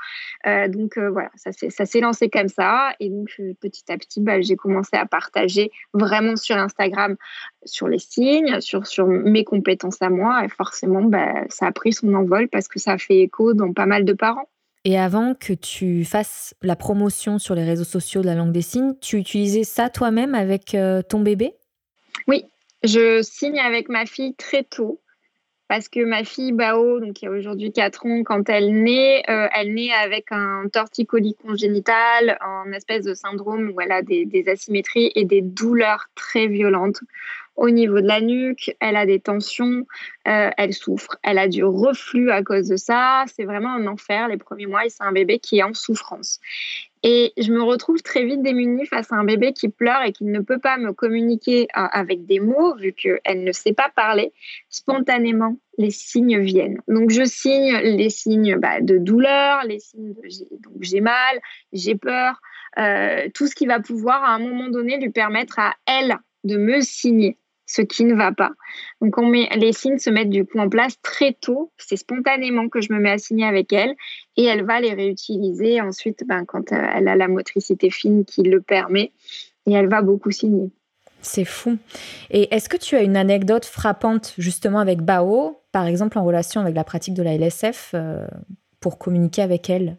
Euh, 0.47 0.67
donc 0.67 0.97
voilà, 0.97 1.29
ça 1.35 1.51
s'est 1.85 1.99
lancé 1.99 2.29
comme 2.29 2.47
ça. 2.47 2.93
Et 2.99 3.09
donc 3.09 3.29
petit 3.59 3.83
à 3.89 3.97
petit, 3.97 4.21
bah, 4.21 4.41
j'ai 4.41 4.55
commencé 4.55 4.95
à 4.95 5.05
partager 5.05 5.71
vraiment 5.93 6.35
sur 6.35 6.57
Instagram 6.57 7.17
sur 7.65 7.87
les 7.87 7.99
signes, 7.99 8.59
sur, 8.61 8.87
sur 8.87 9.07
mes 9.07 9.43
compétences 9.43 10.01
à 10.01 10.09
moi. 10.09 10.43
Et 10.45 10.49
forcément, 10.49 11.03
bah, 11.03 11.45
ça 11.49 11.67
a 11.67 11.71
pris 11.71 11.93
son 11.93 12.13
envol 12.13 12.47
parce 12.49 12.67
que 12.67 12.79
ça 12.79 12.93
a 12.93 12.97
fait 12.97 13.19
écho 13.19 13.53
dans 13.53 13.73
pas 13.73 13.85
mal 13.85 14.05
de 14.05 14.13
parents. 14.13 14.47
Et 14.85 14.99
avant 14.99 15.33
que 15.33 15.53
tu 15.53 16.03
fasses 16.03 16.55
la 16.61 16.75
promotion 16.75 17.39
sur 17.39 17.55
les 17.55 17.63
réseaux 17.63 17.85
sociaux 17.85 18.21
de 18.21 18.25
la 18.25 18.35
langue 18.35 18.51
des 18.51 18.61
signes, 18.61 18.95
tu 18.99 19.17
utilisais 19.17 19.63
ça 19.63 19.89
toi-même 19.89 20.35
avec 20.35 20.75
euh, 20.75 21.01
ton 21.01 21.21
bébé? 21.21 21.53
Oui, 22.27 22.45
je 22.83 23.21
signe 23.21 23.59
avec 23.59 23.87
ma 23.87 24.05
fille 24.05 24.35
très 24.35 24.63
tôt 24.63 24.99
parce 25.69 25.87
que 25.87 26.03
ma 26.03 26.23
fille 26.23 26.51
Bao, 26.51 26.99
donc 26.99 27.13
qui 27.13 27.25
a 27.25 27.31
aujourd'hui 27.31 27.71
4 27.71 28.05
ans, 28.05 28.23
quand 28.23 28.49
elle 28.49 28.83
naît, 28.83 29.23
euh, 29.29 29.47
elle 29.55 29.73
naît 29.73 29.91
avec 29.91 30.25
un 30.31 30.65
torticolis 30.71 31.35
congénital, 31.35 32.37
un 32.41 32.71
espèce 32.73 33.05
de 33.05 33.13
syndrome 33.13 33.71
où 33.73 33.81
elle 33.81 33.91
a 33.91 34.01
des, 34.01 34.25
des 34.25 34.49
asymétries 34.49 35.11
et 35.15 35.23
des 35.23 35.41
douleurs 35.41 36.09
très 36.13 36.47
violentes 36.47 36.99
au 37.55 37.69
niveau 37.69 38.01
de 38.01 38.07
la 38.07 38.21
nuque, 38.21 38.75
elle 38.79 38.95
a 38.95 39.05
des 39.05 39.19
tensions, 39.19 39.85
euh, 40.27 40.49
elle 40.57 40.73
souffre, 40.73 41.17
elle 41.23 41.37
a 41.37 41.47
du 41.47 41.63
reflux 41.63 42.31
à 42.31 42.43
cause 42.43 42.67
de 42.67 42.75
ça. 42.75 43.25
C'est 43.27 43.43
vraiment 43.43 43.73
un 43.73 43.87
enfer 43.87 44.27
les 44.27 44.37
premiers 44.37 44.65
mois 44.65 44.85
et 44.85 44.89
c'est 44.89 45.03
un 45.03 45.11
bébé 45.11 45.39
qui 45.39 45.59
est 45.59 45.63
en 45.63 45.73
souffrance. 45.73 46.39
Et 47.05 47.33
je 47.37 47.51
me 47.51 47.61
retrouve 47.61 48.01
très 48.01 48.23
vite 48.23 48.41
démunie 48.41 48.85
face 48.85 49.11
à 49.11 49.15
un 49.15 49.25
bébé 49.25 49.51
qui 49.51 49.67
pleure 49.67 50.01
et 50.03 50.13
qui 50.13 50.23
ne 50.23 50.39
peut 50.39 50.59
pas 50.59 50.77
me 50.77 50.93
communiquer 50.93 51.67
euh, 51.77 51.85
avec 51.91 52.25
des 52.25 52.39
mots 52.39 52.75
vu 52.75 52.93
qu'elle 52.93 53.43
ne 53.43 53.51
sait 53.51 53.73
pas 53.73 53.91
parler. 53.93 54.31
Spontanément, 54.69 55.57
les 55.77 55.91
signes 55.91 56.39
viennent. 56.39 56.79
Donc 56.87 57.11
je 57.11 57.25
signe 57.25 57.75
les 57.77 58.09
signes 58.09 58.55
bah, 58.55 58.79
de 58.81 58.97
douleur, 58.97 59.63
les 59.65 59.79
signes 59.79 60.13
de 60.13 60.21
j'ai 60.79 61.01
mal, 61.01 61.39
j'ai 61.73 61.95
peur, 61.95 62.39
euh, 62.79 63.27
tout 63.33 63.47
ce 63.47 63.53
qui 63.53 63.65
va 63.65 63.79
pouvoir 63.79 64.23
à 64.23 64.33
un 64.33 64.39
moment 64.39 64.69
donné 64.69 64.97
lui 64.97 65.09
permettre 65.11 65.59
à 65.59 65.75
elle 65.85 66.17
de 66.45 66.57
me 66.57 66.81
signer 66.81 67.37
ce 67.73 67.81
qui 67.81 68.05
ne 68.05 68.13
va 68.13 68.31
pas. 68.31 68.51
Donc 69.01 69.17
on 69.17 69.25
met, 69.25 69.49
les 69.55 69.73
signes 69.73 69.97
se 69.97 70.11
mettent 70.11 70.29
du 70.29 70.45
coup 70.45 70.59
en 70.59 70.69
place 70.69 70.95
très 71.01 71.33
tôt. 71.33 71.71
C'est 71.77 71.97
spontanément 71.97 72.69
que 72.69 72.81
je 72.81 72.93
me 72.93 72.99
mets 72.99 73.11
à 73.11 73.17
signer 73.17 73.45
avec 73.45 73.73
elle 73.73 73.95
et 74.37 74.43
elle 74.43 74.63
va 74.63 74.79
les 74.79 74.93
réutiliser 74.93 75.81
ensuite 75.81 76.23
ben, 76.27 76.45
quand 76.45 76.71
euh, 76.71 76.87
elle 76.95 77.07
a 77.07 77.15
la 77.15 77.27
motricité 77.27 77.89
fine 77.89 78.25
qui 78.25 78.43
le 78.43 78.61
permet 78.61 79.11
et 79.65 79.73
elle 79.73 79.89
va 79.89 80.03
beaucoup 80.03 80.29
signer. 80.29 80.69
C'est 81.21 81.45
fou. 81.45 81.77
Et 82.29 82.53
est-ce 82.53 82.69
que 82.69 82.77
tu 82.77 82.95
as 82.95 83.01
une 83.01 83.17
anecdote 83.17 83.65
frappante 83.65 84.35
justement 84.37 84.79
avec 84.79 85.01
Bao, 85.01 85.59
par 85.71 85.87
exemple 85.87 86.19
en 86.19 86.25
relation 86.25 86.61
avec 86.61 86.75
la 86.75 86.83
pratique 86.83 87.15
de 87.15 87.23
la 87.23 87.33
LSF, 87.33 87.91
euh, 87.95 88.27
pour 88.81 88.99
communiquer 88.99 89.41
avec 89.41 89.69
elle? 89.69 89.97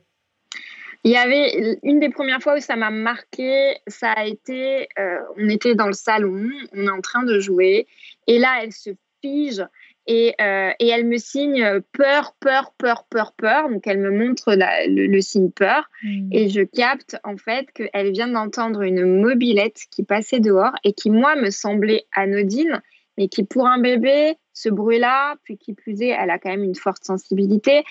Il 1.05 1.11
y 1.11 1.17
avait 1.17 1.79
une 1.83 2.01
des 2.01 2.09
premières 2.09 2.43
fois 2.43 2.57
où 2.57 2.61
ça 2.61 2.77
m'a 2.77 2.91
marqué, 2.91 3.77
ça 3.87 4.13
a 4.13 4.25
été, 4.25 4.89
euh, 4.99 5.19
on 5.37 5.49
était 5.51 5.75
dans 5.75 5.87
le 5.87 5.93
salon, 5.93 6.51
on 6.73 6.87
est 6.87 6.91
en 6.91 7.03
train 7.03 7.23
de 7.23 7.39
jouer, 7.39 7.87
et 8.27 8.39
là 8.39 8.61
elle 8.63 8.73
se 8.73 8.91
fige 9.21 9.63
et, 10.07 10.35
euh, 10.41 10.71
et 10.79 10.89
elle 10.89 11.07
me 11.07 11.17
signe 11.19 11.81
peur, 11.93 12.35
peur, 12.41 12.73
peur, 12.77 13.05
peur, 13.09 13.33
peur. 13.33 13.71
Donc 13.71 13.87
elle 13.87 13.99
me 13.99 14.11
montre 14.11 14.55
le, 14.57 15.21
signe 15.21 15.51
peur, 15.51 15.91
hmm. 16.03 16.29
et 16.33 16.49
je 16.49 16.63
capte 16.63 17.17
en 17.23 17.37
fait 17.37 17.71
qu'elle 17.73 18.13
vient 18.13 18.29
d'entendre 18.29 18.83
une 18.83 19.21
mobilette 19.21 19.81
qui 19.91 20.05
passait 20.05 20.41
dehors 20.41 20.73
et 20.85 20.95
qui 20.95 21.11
moi 21.11 21.37
me 21.37 21.51
semblait 21.51 22.05
anodine, 22.15 22.83
mais 23.19 23.29
qui 23.29 23.45
pour 23.45 23.67
un 23.67 23.79
bébé, 23.79 24.37
ce 24.55 24.69
bruit-là, 24.71 25.37
puis 25.45 25.59
qui 25.59 25.75
plus 25.75 26.01
est, 26.01 26.17
elle 26.19 26.31
a 26.31 26.39
quand 26.39 26.51
même 26.51 26.65
une 26.65 26.75
forte 26.75 27.05
sensibilité 27.05 27.85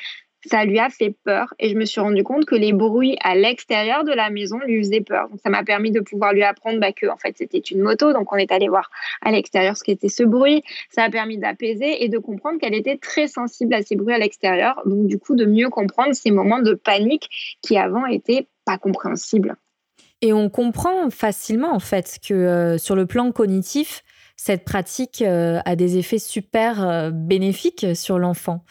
ça 0.45 0.65
lui 0.65 0.79
a 0.79 0.89
fait 0.89 1.15
peur 1.23 1.53
et 1.59 1.69
je 1.69 1.75
me 1.75 1.85
suis 1.85 2.01
rendu 2.01 2.23
compte 2.23 2.45
que 2.45 2.55
les 2.55 2.73
bruits 2.73 3.17
à 3.21 3.35
l'extérieur 3.35 4.03
de 4.03 4.11
la 4.11 4.29
maison 4.29 4.59
lui 4.65 4.83
faisaient 4.83 5.01
peur. 5.01 5.29
Donc 5.29 5.39
ça 5.43 5.49
m'a 5.49 5.63
permis 5.63 5.91
de 5.91 5.99
pouvoir 5.99 6.33
lui 6.33 6.43
apprendre 6.43 6.79
bah, 6.79 6.91
que 6.91 7.07
en 7.07 7.17
fait 7.17 7.35
c'était 7.37 7.59
une 7.59 7.81
moto, 7.81 8.13
donc 8.13 8.31
on 8.31 8.35
est 8.35 8.51
allé 8.51 8.67
voir 8.67 8.89
à 9.21 9.31
l'extérieur 9.31 9.77
ce 9.77 9.83
qu'était 9.83 10.09
ce 10.09 10.23
bruit. 10.23 10.63
Ça 10.89 11.03
a 11.03 11.09
permis 11.09 11.37
d'apaiser 11.37 12.03
et 12.03 12.09
de 12.09 12.17
comprendre 12.17 12.59
qu'elle 12.59 12.75
était 12.75 12.97
très 12.97 13.27
sensible 13.27 13.73
à 13.73 13.81
ces 13.81 13.95
bruits 13.95 14.13
à 14.13 14.17
l'extérieur, 14.19 14.81
donc 14.85 15.07
du 15.07 15.17
coup 15.17 15.35
de 15.35 15.45
mieux 15.45 15.69
comprendre 15.69 16.13
ces 16.13 16.31
moments 16.31 16.59
de 16.59 16.73
panique 16.73 17.29
qui 17.61 17.77
avant 17.77 18.05
étaient 18.05 18.47
pas 18.65 18.77
compréhensibles. 18.77 19.55
Et 20.21 20.31
on 20.31 20.49
comprend 20.49 21.09
facilement 21.09 21.73
en 21.73 21.79
fait 21.79 22.17
que 22.25 22.33
euh, 22.33 22.77
sur 22.77 22.95
le 22.95 23.05
plan 23.05 23.31
cognitif, 23.31 24.03
cette 24.37 24.63
pratique 24.63 25.21
euh, 25.21 25.59
a 25.65 25.75
des 25.75 25.97
effets 25.97 26.17
super 26.17 26.87
euh, 26.87 27.11
bénéfiques 27.11 27.85
sur 27.93 28.17
l'enfant 28.19 28.63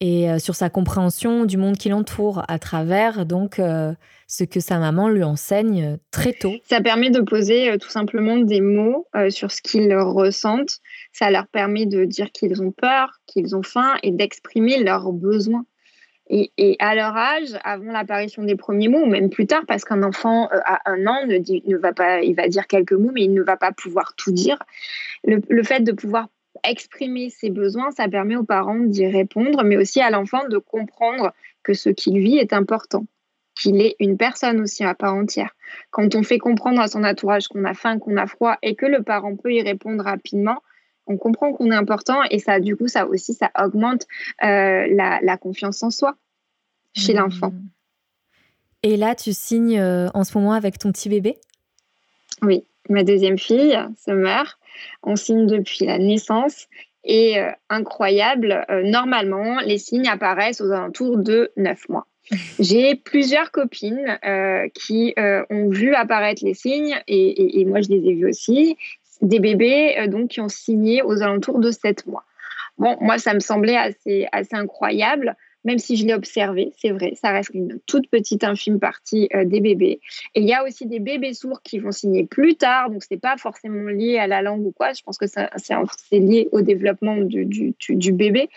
et 0.00 0.30
euh, 0.30 0.38
sur 0.38 0.54
sa 0.54 0.70
compréhension 0.70 1.44
du 1.44 1.56
monde 1.56 1.76
qui 1.76 1.88
l'entoure 1.88 2.44
à 2.48 2.58
travers 2.58 3.26
donc 3.26 3.58
euh, 3.58 3.92
ce 4.28 4.44
que 4.44 4.60
sa 4.60 4.78
maman 4.78 5.08
lui 5.08 5.24
enseigne 5.24 5.84
euh, 5.84 5.96
très 6.10 6.32
tôt. 6.32 6.54
Ça 6.64 6.80
permet 6.80 7.10
de 7.10 7.20
poser 7.20 7.76
tout 7.78 7.88
simplement 7.88 8.36
des 8.36 8.60
mots 8.60 9.06
sur 9.30 9.50
ce 9.50 9.60
qu'ils 9.60 9.94
ressentent. 9.96 10.78
Ça 11.12 11.30
leur 11.30 11.46
permet 11.48 11.86
de 11.86 12.04
dire 12.04 12.30
qu'ils 12.30 12.62
ont 12.62 12.70
peur, 12.70 13.20
qu'ils 13.26 13.56
ont 13.56 13.62
faim 13.62 13.96
et 14.02 14.12
d'exprimer 14.12 14.82
leurs 14.82 15.12
besoins. 15.12 15.64
Et, 16.30 16.76
à 16.78 16.94
leur 16.94 17.16
âge, 17.16 17.58
avant 17.64 17.90
l'apparition 17.90 18.42
des 18.42 18.54
premiers 18.54 18.88
mots, 18.88 19.00
ou 19.00 19.06
même 19.06 19.30
plus 19.30 19.46
tard, 19.46 19.62
parce 19.66 19.82
qu'un 19.86 20.02
enfant 20.02 20.46
à 20.66 20.78
un 20.84 21.06
an 21.06 21.26
ne, 21.26 21.76
va 21.78 21.94
pas, 21.94 22.20
il 22.20 22.34
va 22.34 22.48
dire 22.48 22.66
quelques 22.66 22.92
mots, 22.92 23.12
mais 23.14 23.22
il 23.22 23.32
ne 23.32 23.42
va 23.42 23.56
pas 23.56 23.72
pouvoir 23.72 24.12
tout 24.14 24.30
dire. 24.30 24.58
Le, 25.24 25.40
le 25.48 25.62
fait 25.62 25.80
de 25.80 25.92
pouvoir 25.92 26.28
exprimer 26.64 27.30
ses 27.30 27.50
besoins, 27.50 27.90
ça 27.90 28.08
permet 28.08 28.36
aux 28.36 28.44
parents 28.44 28.78
d'y 28.78 29.06
répondre, 29.06 29.62
mais 29.64 29.76
aussi 29.76 30.00
à 30.00 30.10
l'enfant 30.10 30.46
de 30.48 30.58
comprendre 30.58 31.32
que 31.62 31.74
ce 31.74 31.90
qu'il 31.90 32.18
vit 32.18 32.38
est 32.38 32.52
important, 32.52 33.04
qu'il 33.54 33.80
est 33.80 33.96
une 33.98 34.16
personne 34.16 34.60
aussi 34.60 34.84
à 34.84 34.94
part 34.94 35.14
entière. 35.14 35.54
Quand 35.90 36.14
on 36.14 36.22
fait 36.22 36.38
comprendre 36.38 36.80
à 36.80 36.88
son 36.88 37.04
entourage 37.04 37.48
qu'on 37.48 37.64
a 37.64 37.74
faim, 37.74 37.98
qu'on 37.98 38.16
a 38.16 38.26
froid 38.26 38.56
et 38.62 38.74
que 38.74 38.86
le 38.86 39.02
parent 39.02 39.36
peut 39.36 39.52
y 39.52 39.62
répondre 39.62 40.04
rapidement, 40.04 40.62
on 41.06 41.16
comprend 41.16 41.52
qu'on 41.52 41.70
est 41.70 41.76
important 41.76 42.22
et 42.30 42.38
ça, 42.38 42.60
du 42.60 42.76
coup, 42.76 42.88
ça 42.88 43.06
aussi, 43.06 43.34
ça 43.34 43.50
augmente 43.58 44.06
euh, 44.44 44.86
la, 44.90 45.36
confiance 45.38 45.82
en 45.82 45.90
soi 45.90 46.16
chez 46.94 47.14
mmh. 47.14 47.18
l'enfant. 47.18 47.52
Et 48.82 48.96
là, 48.96 49.14
tu 49.14 49.32
signes 49.32 49.78
euh, 49.78 50.08
en 50.14 50.24
ce 50.24 50.36
moment 50.38 50.52
avec 50.52 50.78
ton 50.78 50.92
petit 50.92 51.08
bébé? 51.08 51.38
Oui, 52.42 52.64
ma 52.88 53.02
deuxième 53.02 53.38
fille, 53.38 53.78
Summer. 53.96 54.57
On 55.02 55.16
signe 55.16 55.46
depuis 55.46 55.86
la 55.86 55.98
naissance 55.98 56.68
et 57.04 57.38
euh, 57.38 57.50
incroyable, 57.70 58.66
euh, 58.70 58.82
normalement, 58.82 59.60
les 59.60 59.78
signes 59.78 60.08
apparaissent 60.08 60.60
aux 60.60 60.70
alentours 60.70 61.16
de 61.16 61.50
9 61.56 61.88
mois. 61.88 62.06
J'ai 62.58 62.94
plusieurs 62.94 63.50
copines 63.50 64.18
euh, 64.24 64.68
qui 64.74 65.14
ont 65.16 65.70
vu 65.70 65.94
apparaître 65.94 66.44
les 66.44 66.52
signes 66.52 66.94
et, 67.08 67.64
moi 67.64 67.80
je 67.80 67.88
les 67.88 68.06
ai 68.06 68.14
vus 68.14 68.28
aussi, 68.28 68.76
des 69.22 69.40
bébés 69.40 70.06
donc 70.08 70.28
qui 70.28 70.40
ont 70.42 70.50
signé 70.50 71.02
aux 71.02 71.22
alentours 71.22 71.58
de 71.58 71.70
7 71.70 72.06
mois. 72.06 72.24
Bon, 72.76 72.96
moi 73.00 73.18
ça 73.18 73.32
me 73.32 73.40
semblait 73.40 73.78
assez, 73.78 74.28
assez 74.30 74.54
incroyable 74.54 75.36
même 75.64 75.78
si 75.78 75.96
je 75.96 76.06
l'ai 76.06 76.14
observé, 76.14 76.72
c'est 76.78 76.90
vrai, 76.90 77.14
ça 77.20 77.30
reste 77.30 77.50
une 77.52 77.78
toute 77.86 78.08
petite 78.08 78.44
infime 78.44 78.78
partie 78.78 79.28
euh, 79.34 79.44
des 79.44 79.60
bébés. 79.60 80.00
Et 80.34 80.40
il 80.40 80.48
y 80.48 80.54
a 80.54 80.64
aussi 80.64 80.86
des 80.86 81.00
bébés 81.00 81.34
sourds 81.34 81.62
qui 81.62 81.78
vont 81.78 81.92
signer 81.92 82.24
plus 82.24 82.56
tard, 82.56 82.90
donc 82.90 83.02
c'est 83.08 83.20
pas 83.20 83.36
forcément 83.36 83.88
lié 83.88 84.18
à 84.18 84.26
la 84.26 84.42
langue 84.42 84.64
ou 84.66 84.72
quoi. 84.72 84.92
Je 84.92 85.02
pense 85.02 85.18
que 85.18 85.26
c'est 85.26 86.18
lié 86.18 86.48
au 86.52 86.62
développement 86.62 87.16
du, 87.16 88.12
bébé. 88.12 88.48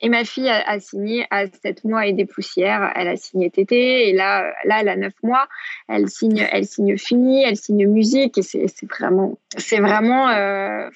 Et 0.00 0.08
ma 0.08 0.24
fille 0.24 0.48
a, 0.48 0.80
signé 0.80 1.26
à 1.30 1.46
7 1.46 1.84
mois 1.84 2.06
et 2.06 2.12
des 2.12 2.26
poussières. 2.26 2.92
Elle 2.94 3.08
a 3.08 3.16
signé 3.16 3.50
tété 3.50 4.08
et 4.08 4.12
là, 4.12 4.52
là, 4.64 4.78
elle 4.80 4.88
a 4.88 4.96
9 4.96 5.12
mois. 5.22 5.48
Elle 5.88 6.08
signe, 6.08 6.46
elle 6.50 6.66
signe 6.66 6.96
fini, 6.98 7.42
elle 7.44 7.56
signe 7.56 7.86
musique 7.86 8.38
et 8.38 8.42
c'est 8.42 8.68
vraiment, 8.88 9.38
c'est 9.56 9.80
vraiment, 9.80 10.28
euh, 10.28 10.90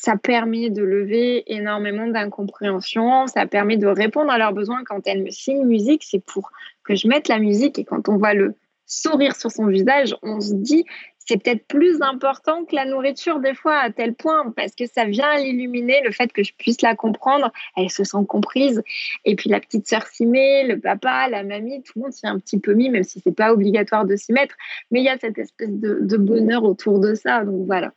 ça 0.00 0.16
permet 0.16 0.70
de 0.70 0.82
lever 0.82 1.42
énormément 1.52 2.06
d'incompréhension, 2.06 3.26
ça 3.26 3.46
permet 3.46 3.76
de 3.76 3.88
répondre 3.88 4.30
à 4.30 4.38
leurs 4.38 4.52
besoins. 4.52 4.84
Quand 4.84 5.00
elle 5.06 5.24
me 5.24 5.30
signe 5.30 5.64
musique, 5.64 6.04
c'est 6.04 6.24
pour 6.24 6.50
que 6.84 6.94
je 6.94 7.08
mette 7.08 7.26
la 7.26 7.40
musique. 7.40 7.78
Et 7.80 7.84
quand 7.84 8.08
on 8.08 8.16
voit 8.16 8.34
le 8.34 8.54
sourire 8.86 9.34
sur 9.34 9.50
son 9.50 9.66
visage, 9.66 10.14
on 10.22 10.40
se 10.40 10.54
dit 10.54 10.84
c'est 11.18 11.42
peut-être 11.42 11.66
plus 11.66 12.00
important 12.00 12.64
que 12.64 12.74
la 12.74 12.86
nourriture 12.86 13.40
des 13.40 13.54
fois 13.54 13.76
à 13.76 13.90
tel 13.90 14.14
point 14.14 14.50
parce 14.56 14.74
que 14.74 14.86
ça 14.86 15.04
vient 15.04 15.36
l'illuminer 15.36 16.00
le 16.02 16.12
fait 16.12 16.32
que 16.32 16.42
je 16.42 16.54
puisse 16.56 16.80
la 16.80 16.94
comprendre, 16.94 17.52
elle 17.76 17.90
se 17.90 18.04
sent 18.04 18.24
comprise. 18.26 18.82
Et 19.24 19.34
puis 19.34 19.50
la 19.50 19.60
petite 19.60 19.86
sœur 19.86 20.06
s'y 20.06 20.26
met, 20.26 20.64
le 20.64 20.78
papa, 20.78 21.28
la 21.28 21.42
mamie, 21.42 21.82
tout 21.82 21.94
le 21.96 22.02
monde 22.02 22.12
s'y 22.12 22.24
est 22.24 22.28
un 22.28 22.38
petit 22.38 22.58
peu 22.60 22.72
mis 22.72 22.88
même 22.88 23.04
si 23.04 23.20
c'est 23.20 23.34
pas 23.34 23.52
obligatoire 23.52 24.06
de 24.06 24.14
s'y 24.16 24.32
mettre, 24.32 24.54
mais 24.90 25.00
il 25.00 25.04
y 25.04 25.10
a 25.10 25.18
cette 25.18 25.38
espèce 25.38 25.70
de, 25.72 26.16
bonheur 26.16 26.62
autour 26.62 27.00
de 27.00 27.14
ça. 27.14 27.44
Donc 27.44 27.66
voilà. 27.66 27.92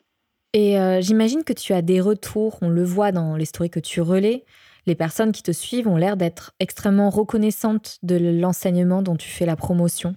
Et 0.53 0.77
euh, 0.77 1.00
j'imagine 1.01 1.43
que 1.43 1.53
tu 1.53 1.74
as 1.74 1.81
des 1.81 2.01
retours, 2.01 2.58
on 2.62 2.70
le 2.70 2.84
voit 2.84 3.12
dans 3.12 3.36
les 3.36 3.46
stories 3.46 3.70
que 3.70 3.79
tu 3.79 4.01
relais. 4.01 4.43
Les 4.86 4.96
personnes 4.96 5.31
qui 5.31 5.43
te 5.43 5.51
suivent 5.51 5.88
ont 5.88 5.96
l'air 5.96 6.17
d'être 6.17 6.53
extrêmement 6.60 7.10
reconnaissantes 7.10 8.00
de 8.03 8.17
l'enseignement 8.17 9.01
dont 9.01 9.15
tu 9.15 9.29
fais 9.29 9.46
la 9.46 9.55
promotion 9.55 10.15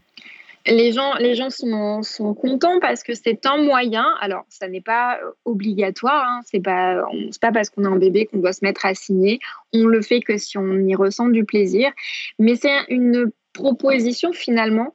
les 0.66 0.92
gens, 0.92 1.14
les 1.16 1.34
gens 1.34 1.50
sont, 1.50 2.34
contents 2.34 2.80
parce 2.80 3.02
que 3.02 3.14
c'est 3.14 3.44
un 3.46 3.58
moyen. 3.58 4.06
Alors, 4.20 4.44
ça 4.48 4.68
n'est 4.68 4.80
pas 4.80 5.18
euh, 5.22 5.30
obligatoire. 5.44 6.24
Hein, 6.26 6.40
c'est 6.46 6.60
pas, 6.60 7.04
pas 7.40 7.52
parce 7.52 7.70
qu'on 7.70 7.84
a 7.84 7.88
un 7.88 7.96
bébé 7.98 8.26
qu'on 8.26 8.38
doit 8.38 8.52
se 8.52 8.64
mettre 8.64 8.86
à 8.86 8.94
signer. 8.94 9.40
On 9.72 9.86
le 9.86 10.00
fait 10.00 10.20
que 10.20 10.38
si 10.38 10.56
on 10.56 10.78
y 10.78 10.94
ressent 10.94 11.28
du 11.28 11.44
plaisir. 11.44 11.92
Mais 12.38 12.56
c'est 12.56 12.84
une 12.88 13.30
proposition 13.52 14.32
finalement 14.32 14.94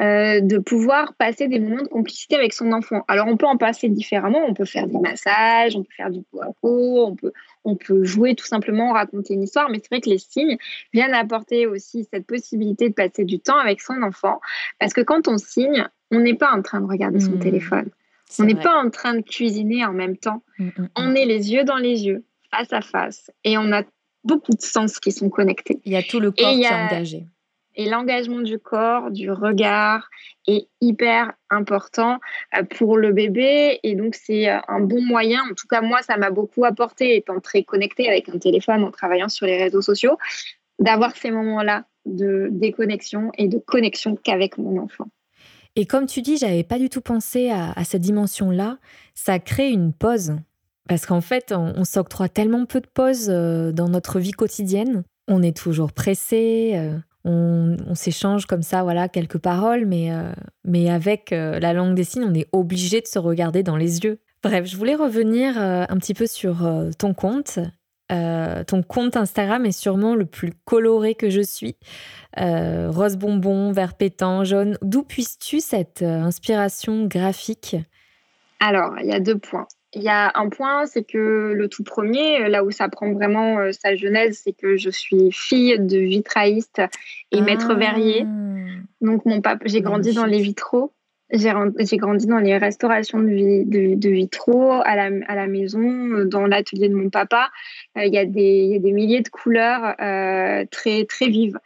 euh, 0.00 0.40
de 0.40 0.58
pouvoir 0.58 1.14
passer 1.14 1.48
des 1.48 1.58
moments 1.58 1.82
de 1.82 1.88
complicité 1.88 2.36
avec 2.36 2.52
son 2.52 2.72
enfant. 2.72 3.02
Alors, 3.08 3.26
on 3.28 3.38
peut 3.38 3.46
en 3.46 3.56
passer 3.56 3.88
différemment. 3.88 4.44
On 4.46 4.52
peut 4.52 4.66
faire 4.66 4.86
des 4.86 4.98
massages, 4.98 5.74
on 5.74 5.82
peut 5.82 5.94
faire 5.96 6.10
du 6.10 6.22
pot 6.22 6.42
à 6.42 6.52
pot, 6.60 7.06
on 7.06 7.16
peut, 7.16 7.32
on 7.64 7.76
peut 7.76 8.04
jouer 8.04 8.34
tout 8.34 8.44
simplement, 8.44 8.92
raconter 8.92 9.32
une 9.32 9.42
histoire. 9.42 9.70
Mais 9.70 9.78
c'est 9.78 9.88
vrai 9.90 10.02
que 10.02 10.10
les 10.10 10.18
signes 10.18 10.58
viennent 10.92 11.14
apporter 11.14 11.66
aussi 11.66 12.06
cette 12.12 12.26
possibilité 12.26 12.90
de 12.90 12.94
passer 12.94 13.24
du 13.24 13.38
temps 13.38 13.58
avec 13.58 13.80
son 13.80 14.02
enfant. 14.02 14.40
Parce 14.78 14.92
que 14.92 15.00
quand 15.00 15.28
on 15.28 15.38
signe, 15.38 15.88
on 16.10 16.20
n'est 16.20 16.36
pas 16.36 16.52
en 16.52 16.60
train 16.60 16.82
de 16.82 16.86
regarder 16.86 17.20
son 17.20 17.32
mmh. 17.32 17.40
téléphone. 17.40 17.90
On 18.38 18.44
n'est 18.44 18.54
pas 18.54 18.76
en 18.76 18.90
train 18.90 19.14
de 19.14 19.22
cuisiner 19.22 19.84
en 19.86 19.92
même 19.92 20.18
temps. 20.18 20.42
Mmh, 20.58 20.66
mmh, 20.76 20.88
on 20.96 21.14
est 21.14 21.24
les 21.24 21.52
yeux 21.52 21.64
dans 21.64 21.76
les 21.76 22.04
yeux, 22.06 22.24
face 22.50 22.72
à 22.72 22.82
face. 22.82 23.30
Et 23.44 23.56
on 23.56 23.72
a 23.72 23.82
beaucoup 24.24 24.52
de 24.52 24.60
sens 24.60 24.98
qui 24.98 25.12
sont 25.12 25.30
connectés. 25.30 25.80
Il 25.84 25.92
y 25.92 25.96
a 25.96 26.02
tout 26.02 26.20
le 26.20 26.32
corps 26.32 26.52
qui 26.52 26.64
est 26.64 26.68
engagé. 26.68 27.26
Et 27.76 27.88
l'engagement 27.88 28.40
du 28.40 28.58
corps, 28.58 29.10
du 29.10 29.30
regard 29.30 30.08
est 30.46 30.68
hyper 30.80 31.32
important 31.50 32.18
euh, 32.56 32.62
pour 32.62 32.96
le 32.96 33.12
bébé. 33.12 33.78
Et 33.82 33.94
donc, 33.94 34.14
c'est 34.14 34.48
euh, 34.48 34.58
un 34.68 34.80
bon 34.80 35.02
moyen. 35.02 35.42
En 35.50 35.54
tout 35.54 35.66
cas, 35.68 35.82
moi, 35.82 36.02
ça 36.02 36.16
m'a 36.16 36.30
beaucoup 36.30 36.64
apporté, 36.64 37.16
étant 37.16 37.38
très 37.40 37.62
connectée 37.62 38.08
avec 38.08 38.28
un 38.30 38.38
téléphone, 38.38 38.82
en 38.82 38.90
travaillant 38.90 39.28
sur 39.28 39.46
les 39.46 39.62
réseaux 39.62 39.82
sociaux, 39.82 40.16
d'avoir 40.78 41.14
ces 41.14 41.30
moments-là 41.30 41.84
de 42.06 42.48
déconnexion 42.50 43.30
et 43.36 43.48
de 43.48 43.58
connexion 43.58 44.16
qu'avec 44.16 44.56
mon 44.56 44.80
enfant. 44.80 45.06
Et 45.74 45.84
comme 45.84 46.06
tu 46.06 46.22
dis, 46.22 46.38
j'avais 46.38 46.64
pas 46.64 46.78
du 46.78 46.88
tout 46.88 47.02
pensé 47.02 47.50
à, 47.50 47.84
cette 47.84 48.00
dimension-là. 48.00 48.78
Ça 49.14 49.38
crée 49.38 49.68
une 49.68 49.92
pause. 49.92 50.34
Parce 50.88 51.04
qu'en 51.04 51.20
fait, 51.20 51.52
on, 51.52 51.84
s'octroie 51.84 52.28
tellement 52.28 52.64
peu 52.64 52.80
de 52.80 52.86
pauses 52.86 53.28
euh, 53.28 53.72
dans 53.72 53.88
notre 53.88 54.18
vie 54.18 54.30
quotidienne. 54.30 55.02
On 55.28 55.42
est 55.42 55.56
toujours 55.56 55.92
pressé, 55.92 56.80
on, 57.26 57.94
s'échange 57.94 58.46
comme 58.46 58.62
ça, 58.62 58.82
voilà, 58.82 59.08
quelques 59.08 59.38
paroles, 59.38 59.84
mais, 59.86 60.12
euh, 60.12 60.32
mais 60.64 60.88
avec 60.90 61.32
euh, 61.32 61.58
la 61.58 61.72
langue 61.72 61.94
des 61.94 62.04
signes, 62.04 62.24
on 62.24 62.34
est 62.34 62.48
obligé 62.52 63.00
de 63.00 63.06
se 63.06 63.18
regarder 63.18 63.62
dans 63.62 63.76
les 63.76 64.00
yeux. 64.00 64.20
Bref, 64.42 64.66
je 64.66 64.76
voulais 64.76 64.94
revenir 64.94 65.60
euh, 65.60 65.84
un 65.88 65.96
petit 65.96 66.14
peu 66.14 66.26
sur 66.26 66.68
ton 66.98 67.14
compte. 67.14 67.58
ton 68.08 68.82
compte 68.82 69.16
Instagram 69.16 69.66
est 69.66 69.72
sûrement 69.72 70.14
le 70.14 70.26
plus 70.26 70.52
coloré 70.64 71.14
que 71.16 71.30
je 71.30 71.40
suis. 71.40 71.76
rose 72.36 73.16
bonbon, 73.16 73.72
vert 73.72 73.94
pétant, 73.94 74.44
jaune. 74.44 74.78
D'où 74.82 75.02
puisses-tu 75.02 75.60
cette 75.60 76.02
inspiration 76.02 77.06
graphique? 77.06 77.76
Alors, 78.60 78.94
il 79.00 79.06
y 79.06 79.12
a 79.12 79.20
deux 79.20 79.38
points. 79.38 79.66
Il 79.96 80.02
y 80.02 80.10
a 80.10 80.30
un 80.34 80.50
point, 80.50 80.84
c'est 80.84 81.04
que 81.04 81.54
le 81.56 81.68
tout 81.68 81.82
premier, 81.82 82.42
euh, 82.42 82.48
là 82.48 82.62
où 82.62 82.70
ça 82.70 82.86
prend 82.90 83.10
vraiment 83.12 83.58
euh, 83.58 83.72
sa 83.72 83.96
genèse, 83.96 84.42
c'est 84.44 84.52
que 84.52 84.76
je 84.76 84.90
suis 84.90 85.32
fille 85.32 85.78
de 85.78 85.96
vitrailliste 85.96 86.82
et 87.32 87.40
maître 87.40 87.68
ah. 87.70 87.74
verrier. 87.74 88.26
Donc 89.00 89.24
mon 89.24 89.40
papa, 89.40 89.64
j'ai 89.64 89.80
grandi 89.80 90.12
dans 90.12 90.26
les 90.26 90.40
vitraux. 90.40 90.92
J'ai 91.30 91.96
grandi 91.96 92.26
dans 92.26 92.38
les 92.38 92.58
restaurations 92.58 93.18
de, 93.18 93.94
de, 93.96 94.10
vitraux 94.10 94.70
à 94.84 94.94
la, 94.94 95.10
à 95.26 95.34
la, 95.34 95.46
maison, 95.46 95.80
euh, 95.80 96.24
dans 96.26 96.46
l'atelier 96.46 96.90
de 96.90 96.94
mon 96.94 97.08
papa. 97.08 97.48
Il 97.96 98.12
y, 98.12 98.18
a 98.18 98.26
des, 98.26 98.66
y, 98.66 98.76
a 98.76 98.78
des 98.78 98.92
milliers 98.92 99.22
de 99.22 99.28
couleurs 99.30 99.96
très, 100.70 101.06
très 101.06 101.28
vives 101.28 101.58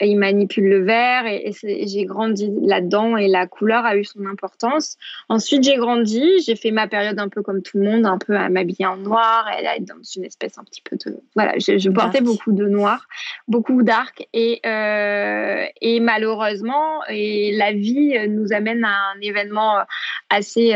il 0.00 0.18
manipule 0.18 0.68
le 0.68 0.84
verre 0.84 1.26
et, 1.26 1.52
j'ai 1.62 2.04
grandi 2.04 2.50
là-dedans 2.62 3.16
et 3.16 3.28
la 3.28 3.46
couleur 3.46 3.84
a 3.84 3.96
eu 3.96 4.04
son 4.04 4.26
importance. 4.26 4.96
Ensuite, 5.28 5.62
j'ai 5.64 5.76
grandi, 5.76 6.40
j'ai 6.44 6.56
fait 6.56 6.70
ma 6.70 6.88
période 6.88 7.18
un 7.18 7.28
peu 7.28 7.42
comme 7.42 7.62
tout 7.62 7.78
le 7.78 7.84
monde, 7.84 8.06
un 8.06 8.18
peu 8.18 8.36
à 8.36 8.48
m'habiller 8.48 8.86
en 8.86 8.96
noir 8.96 9.48
et 9.48 9.66
à 9.66 9.76
être 9.76 9.84
dans 9.84 10.02
une 10.16 10.24
espèce 10.24 10.58
un 10.58 10.64
petit 10.64 10.82
peu 10.82 10.96
de... 10.96 11.16
Voilà, 11.34 11.54
je, 11.58 11.88
portais 11.90 12.20
beaucoup 12.20 12.52
de 12.52 12.66
noir, 12.66 13.06
beaucoup 13.48 13.82
d'arc 13.82 14.26
et, 14.32 14.60
euh, 14.66 15.64
et 15.80 16.00
malheureusement, 16.00 17.04
et 17.08 17.52
la 17.56 17.72
vie 17.72 18.14
nous 18.28 18.52
amène 18.52 18.84
à 18.84 19.12
un 19.14 19.20
événement 19.20 19.78
assez, 20.30 20.74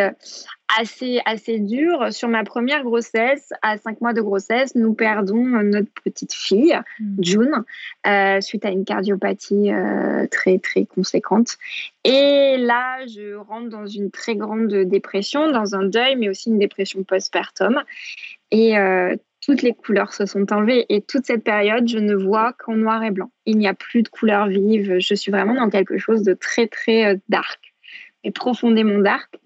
assez, 0.78 1.20
assez 1.24 1.58
dur. 1.58 2.12
Sur 2.12 2.28
ma 2.28 2.44
première 2.44 2.82
grossesse, 2.82 3.52
à 3.62 3.78
cinq 3.78 4.00
mois 4.00 4.12
de 4.12 4.20
grossesse, 4.20 4.74
nous 4.74 4.94
perdons 4.94 5.44
notre 5.44 5.90
petite 6.04 6.32
fille, 6.32 6.78
hmm. 7.00 7.22
June, 7.22 7.64
euh, 8.06 8.40
suite 8.40 8.64
à 8.64 8.70
une 8.70 8.84
cardiopathie 8.84 9.72
euh, 9.72 10.26
très, 10.28 10.58
très 10.58 10.84
conséquente. 10.84 11.56
Et 12.04 12.56
là, 12.58 13.06
je 13.06 13.34
rentre 13.34 13.68
dans 13.68 13.86
une 13.86 14.10
très 14.10 14.36
grande 14.36 14.68
dépression, 14.68 15.50
dans 15.50 15.74
un 15.74 15.84
deuil, 15.84 16.16
mais 16.16 16.28
aussi 16.28 16.50
une 16.50 16.58
dépression 16.58 17.02
postpartum. 17.04 17.82
Et 18.50 18.78
euh, 18.78 19.16
toutes 19.44 19.62
les 19.62 19.74
couleurs 19.74 20.12
se 20.12 20.26
sont 20.26 20.52
enlevées. 20.52 20.86
Et 20.88 21.00
toute 21.00 21.26
cette 21.26 21.44
période, 21.44 21.88
je 21.88 21.98
ne 21.98 22.14
vois 22.14 22.52
qu'en 22.52 22.74
noir 22.74 23.02
et 23.04 23.10
blanc. 23.10 23.30
Il 23.44 23.58
n'y 23.58 23.68
a 23.68 23.74
plus 23.74 24.02
de 24.02 24.08
couleurs 24.08 24.48
vives. 24.48 24.98
Je 24.98 25.14
suis 25.14 25.30
vraiment 25.30 25.54
dans 25.54 25.70
quelque 25.70 25.98
chose 25.98 26.22
de 26.22 26.34
très, 26.34 26.66
très 26.66 27.20
dark, 27.28 27.60
et 28.24 28.32
profondément 28.32 28.98
dark. 28.98 29.38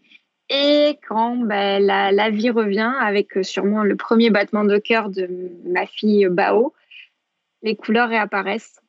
Et 0.51 0.99
quand 1.09 1.37
ben, 1.37 1.81
la, 1.81 2.31
vie 2.31 2.51
revient 2.51 2.93
avec 3.01 3.37
euh, 3.37 3.43
sûrement 3.45 3.85
le 3.85 3.95
premier 3.97 4.31
battement 4.31 4.65
de 4.65 4.79
cœur 4.79 5.09
de 5.09 5.29
ma 5.65 5.87
fille 5.87 6.27
Bao, 6.29 6.75
les 7.63 7.77
couleurs 7.77 8.09
réapparaissent. 8.09 8.81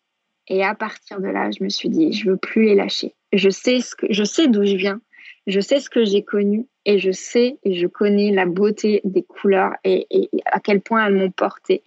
Et 0.47 0.63
à 0.63 0.73
partir 0.73 1.21
de 1.21 1.27
là, 1.27 1.51
je 1.51 1.63
me 1.63 1.69
suis 1.69 1.89
dit, 1.89 2.13
je 2.13 2.31
veux 2.31 2.37
plus 2.37 2.63
les 2.63 2.75
lâcher. 2.75 3.13
Je 3.31 3.49
sais 3.51 3.79
sais 3.79 4.47
d'où 4.47 4.65
je 4.65 4.75
viens, 4.75 5.01
je 5.45 5.59
sais 5.59 5.79
ce 5.79 5.89
que 5.89 6.03
j'ai 6.03 6.23
connu, 6.23 6.65
et 6.85 6.97
je 6.97 7.11
sais 7.11 7.57
et 7.63 7.75
je 7.75 7.87
connais 7.87 8.31
la 8.31 8.45
beauté 8.45 9.01
des 9.03 9.21
couleurs 9.21 9.73
et, 9.83 10.07
à 10.45 10.59
quel 10.59 10.81
point 10.81 11.05
elles 11.05 11.15
m'ont 11.15 11.31
porté. 11.31 11.83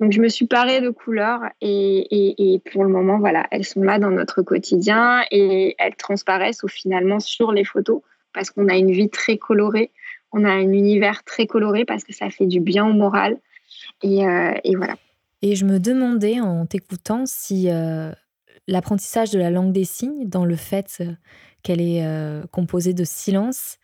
Donc 0.00 0.12
je 0.12 0.20
me 0.20 0.28
suis 0.28 0.46
parée 0.46 0.80
de 0.80 0.90
couleurs 0.90 1.40
et, 1.60 2.52
et, 2.54 2.60
pour 2.70 2.84
le 2.84 2.90
moment, 2.90 3.18
voilà, 3.18 3.46
elles 3.50 3.64
sont 3.64 3.82
là 3.82 3.98
dans 3.98 4.10
notre 4.10 4.42
quotidien 4.42 5.24
et 5.30 5.74
elles 5.78 5.96
transparaissent 5.96 6.62
au 6.62 6.68
finalement 6.68 7.18
sur 7.18 7.52
les 7.52 7.64
photos 7.64 8.02
parce 8.32 8.50
qu'on 8.50 8.68
a 8.68 8.76
une 8.76 8.90
vie 8.90 9.10
très 9.10 9.38
colorée, 9.38 9.90
on 10.32 10.44
a 10.44 10.50
un 10.50 10.72
univers 10.72 11.24
très 11.24 11.46
coloré 11.46 11.84
parce 11.84 12.04
que 12.04 12.12
ça 12.12 12.30
fait 12.30 12.46
du 12.46 12.60
bien 12.60 12.86
au 12.86 12.92
moral. 12.92 13.38
Et, 14.02 14.26
euh, 14.26 14.52
voilà. 14.76 14.96
Et 15.42 15.56
je 15.56 15.64
me 15.64 15.78
demandais 15.78 16.40
en 16.40 16.66
t'écoutant 16.66 17.24
si 17.26 17.70
euh, 17.70 18.12
l'apprentissage 18.66 19.30
de 19.30 19.38
la 19.38 19.50
langue 19.50 19.72
des 19.72 19.84
signes, 19.84 20.28
dans 20.28 20.44
le 20.44 20.56
fait 20.56 20.98
euh, 21.00 21.12
qu'elle 21.62 21.80
est 21.80 22.04
composée 22.50 22.94
de 22.94 23.04
silence, 23.04 23.78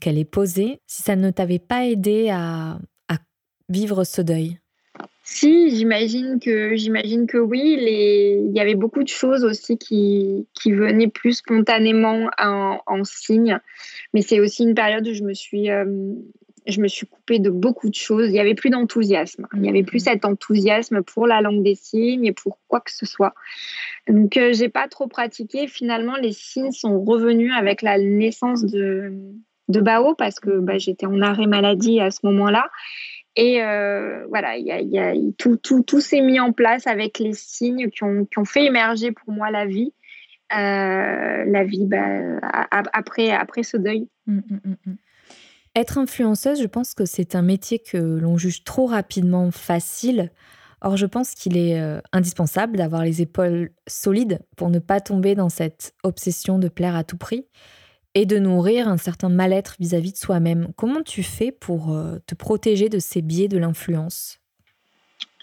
qu'elle 0.00 0.18
est 0.18 0.24
posée, 0.24 0.80
si 0.86 1.02
ça 1.02 1.16
ne 1.16 1.30
t'avait 1.30 1.58
pas 1.58 1.86
aidé 1.86 2.30
à 2.30 2.78
vivre 3.68 4.04
ce 4.04 4.22
deuil? 4.22 4.61
Si, 5.24 5.70
j'imagine 5.70 6.40
que 6.40 6.76
j'imagine 6.76 7.26
que 7.26 7.38
oui. 7.38 7.78
Il 7.80 8.52
y 8.54 8.60
avait 8.60 8.74
beaucoup 8.74 9.02
de 9.02 9.08
choses 9.08 9.44
aussi 9.44 9.78
qui, 9.78 10.46
qui 10.52 10.72
venaient 10.72 11.08
plus 11.08 11.34
spontanément 11.34 12.28
en, 12.38 12.80
en 12.86 13.04
signe. 13.04 13.58
Mais 14.12 14.22
c'est 14.22 14.40
aussi 14.40 14.64
une 14.64 14.74
période 14.74 15.06
où 15.06 15.14
je 15.14 15.22
me 15.22 15.32
suis 15.32 15.70
euh, 15.70 15.84
je 16.66 16.80
me 16.80 16.88
suis 16.88 17.06
coupée 17.06 17.38
de 17.38 17.50
beaucoup 17.50 17.88
de 17.88 17.94
choses. 17.94 18.28
Il 18.28 18.32
n'y 18.32 18.40
avait 18.40 18.54
plus 18.54 18.70
d'enthousiasme. 18.70 19.46
Il 19.54 19.60
n'y 19.60 19.68
avait 19.68 19.82
plus 19.82 19.98
mmh. 19.98 20.10
cet 20.10 20.24
enthousiasme 20.24 21.02
pour 21.02 21.26
la 21.26 21.40
langue 21.40 21.62
des 21.62 21.74
signes 21.74 22.26
et 22.26 22.32
pour 22.32 22.58
quoi 22.68 22.80
que 22.80 22.92
ce 22.92 23.06
soit. 23.06 23.34
Donc, 24.08 24.36
euh, 24.36 24.52
j'ai 24.52 24.68
pas 24.68 24.88
trop 24.88 25.08
pratiqué. 25.08 25.66
Finalement, 25.66 26.16
les 26.16 26.32
signes 26.32 26.72
sont 26.72 27.02
revenus 27.02 27.52
avec 27.56 27.82
la 27.82 27.98
naissance 27.98 28.64
de, 28.64 29.12
de 29.68 29.80
Bao 29.80 30.14
parce 30.14 30.40
que 30.40 30.58
bah, 30.58 30.78
j'étais 30.78 31.06
en 31.06 31.20
arrêt 31.20 31.46
maladie 31.46 32.00
à 32.00 32.10
ce 32.10 32.20
moment-là. 32.24 32.70
Et 33.36 33.62
euh, 33.62 34.26
voilà, 34.28 34.54
tout, 35.38 36.00
s'est 36.00 36.20
mis 36.20 36.38
en 36.38 36.52
place 36.52 36.86
avec 36.86 37.18
les 37.18 37.32
signes 37.32 37.88
qui 37.90 38.04
ont, 38.04 38.44
fait 38.44 38.64
émerger 38.64 39.12
pour 39.12 39.32
moi 39.32 39.50
la 39.50 39.66
vie. 39.66 39.92
Euh, 40.54 41.44
la 41.46 41.64
vie 41.64 41.86
bah, 41.86 42.38
après, 42.70 43.30
après 43.30 43.62
ce 43.62 43.78
deuil. 43.78 44.06
Mmh, 44.26 44.36
mmh, 44.36 44.76
mmh, 44.86 44.94
Être 45.74 45.96
influenceuse, 45.96 46.60
je 46.60 46.66
pense 46.66 46.92
que 46.92 47.06
c'est 47.06 47.34
un 47.34 47.40
métier 47.40 47.78
que 47.78 47.96
l'on 47.96 48.36
juge 48.36 48.64
trop 48.64 48.84
rapidement 48.84 49.50
facile. 49.50 50.30
Or, 50.82 50.98
je 50.98 51.06
pense 51.06 51.34
qu'il 51.34 51.56
est 51.56 51.80
euh, 51.80 52.00
indispensable 52.12 52.76
d'avoir 52.76 53.02
les 53.02 53.22
épaules 53.22 53.70
solides 53.86 54.40
pour 54.56 54.68
ne 54.68 54.78
pas 54.78 55.00
tomber 55.00 55.34
dans 55.34 55.48
cette 55.48 55.94
obsession 56.02 56.58
de 56.58 56.68
plaire 56.68 56.96
à 56.96 57.04
tout 57.04 57.16
prix 57.16 57.46
et 58.14 58.26
de 58.26 58.38
nourrir 58.38 58.88
un 58.88 58.96
certain 58.96 59.28
mal-être 59.28 59.76
vis-à-vis 59.80 60.12
de 60.12 60.18
soi-même. 60.18 60.68
Comment 60.76 61.02
tu 61.02 61.22
fais 61.22 61.52
pour 61.52 61.92
euh, 61.92 62.18
te 62.26 62.34
protéger 62.34 62.88
de 62.88 62.98
ces 62.98 63.22
biais 63.22 63.48
de 63.48 63.58
l'influence? 63.58 64.38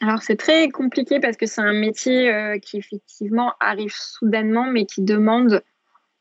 Alors 0.01 0.21
c'est 0.21 0.37
très 0.37 0.69
compliqué 0.69 1.19
parce 1.19 1.35
que 1.35 1.45
c'est 1.45 1.61
un 1.61 1.73
métier 1.73 2.31
euh, 2.31 2.57
qui 2.59 2.77
effectivement 2.77 3.53
arrive 3.59 3.93
soudainement 3.93 4.65
mais 4.71 4.85
qui 4.85 5.01
demande 5.01 5.61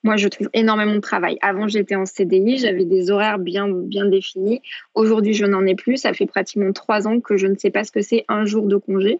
moi, 0.04 0.16
je 0.16 0.28
trouve 0.28 0.48
énormément 0.52 0.94
de 0.94 1.00
travail. 1.00 1.38
Avant, 1.42 1.66
j'étais 1.66 1.96
en 1.96 2.06
CDI, 2.06 2.58
j'avais 2.58 2.84
des 2.84 3.10
horaires 3.10 3.38
bien, 3.38 3.68
bien 3.68 4.04
définis. 4.04 4.62
Aujourd'hui, 4.94 5.34
je 5.34 5.44
n'en 5.44 5.66
ai 5.66 5.74
plus. 5.74 5.96
Ça 5.96 6.12
fait 6.12 6.26
pratiquement 6.26 6.72
trois 6.72 7.08
ans 7.08 7.20
que 7.20 7.36
je 7.36 7.48
ne 7.48 7.56
sais 7.56 7.70
pas 7.70 7.82
ce 7.82 7.90
que 7.90 8.00
c'est 8.00 8.24
un 8.28 8.44
jour 8.44 8.66
de 8.66 8.76
congé. 8.76 9.18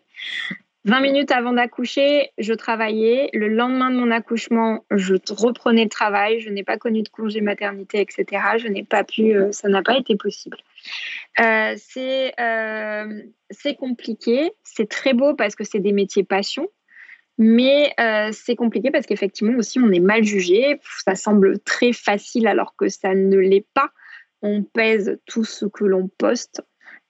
20 0.85 1.01
minutes 1.01 1.33
avant 1.33 1.53
d'accoucher, 1.53 2.31
je 2.39 2.53
travaillais. 2.55 3.31
Le 3.33 3.49
lendemain 3.49 3.91
de 3.91 3.97
mon 3.97 4.11
accouchement, 4.11 4.85
je 4.91 5.17
reprenais 5.31 5.85
le 5.85 5.89
travail. 5.89 6.41
Je 6.41 6.51
n'ai 6.51 6.63
pas 6.63 6.79
connu 6.79 7.03
de 7.03 7.09
congé 7.09 7.41
maternité, 7.41 8.01
etc. 8.01 8.43
Je 8.59 8.69
n'ai 8.69 8.85
pas 8.85 9.05
pu, 9.05 9.35
euh, 9.35 9.51
ça 9.53 9.69
n'a 9.69 9.83
pas 9.83 9.99
été 9.99 10.17
possible. 10.17 10.57
Euh, 11.41 11.75
euh, 11.99 13.23
c'est 13.51 13.75
compliqué. 13.75 14.53
C'est 14.63 14.89
très 14.89 15.15
beau 15.15 15.35
parce 15.35 15.57
que 15.57 15.65
c'est 15.65 15.81
des 15.81 15.93
métiers 15.93 16.25
passion. 16.25 16.69
Mais 17.41 17.95
c'est 18.33 18.57
compliqué 18.57 18.91
parce 18.91 19.07
qu'effectivement 19.07 19.57
aussi 19.59 19.79
on 19.79 19.93
est 19.93 20.01
mal 20.01 20.25
jugé. 20.25 20.81
Ça 21.05 21.15
semble 21.15 21.61
très 21.61 21.93
facile 21.93 22.49
alors 22.49 22.75
que 22.77 22.89
ça 22.89 23.15
ne 23.15 23.37
l'est 23.37 23.67
pas. 23.75 23.91
On 24.43 24.65
pèse 24.65 25.21
tout 25.25 25.45
ce 25.45 25.65
que 25.67 25.85
l'on 25.85 26.09
poste. 26.09 26.63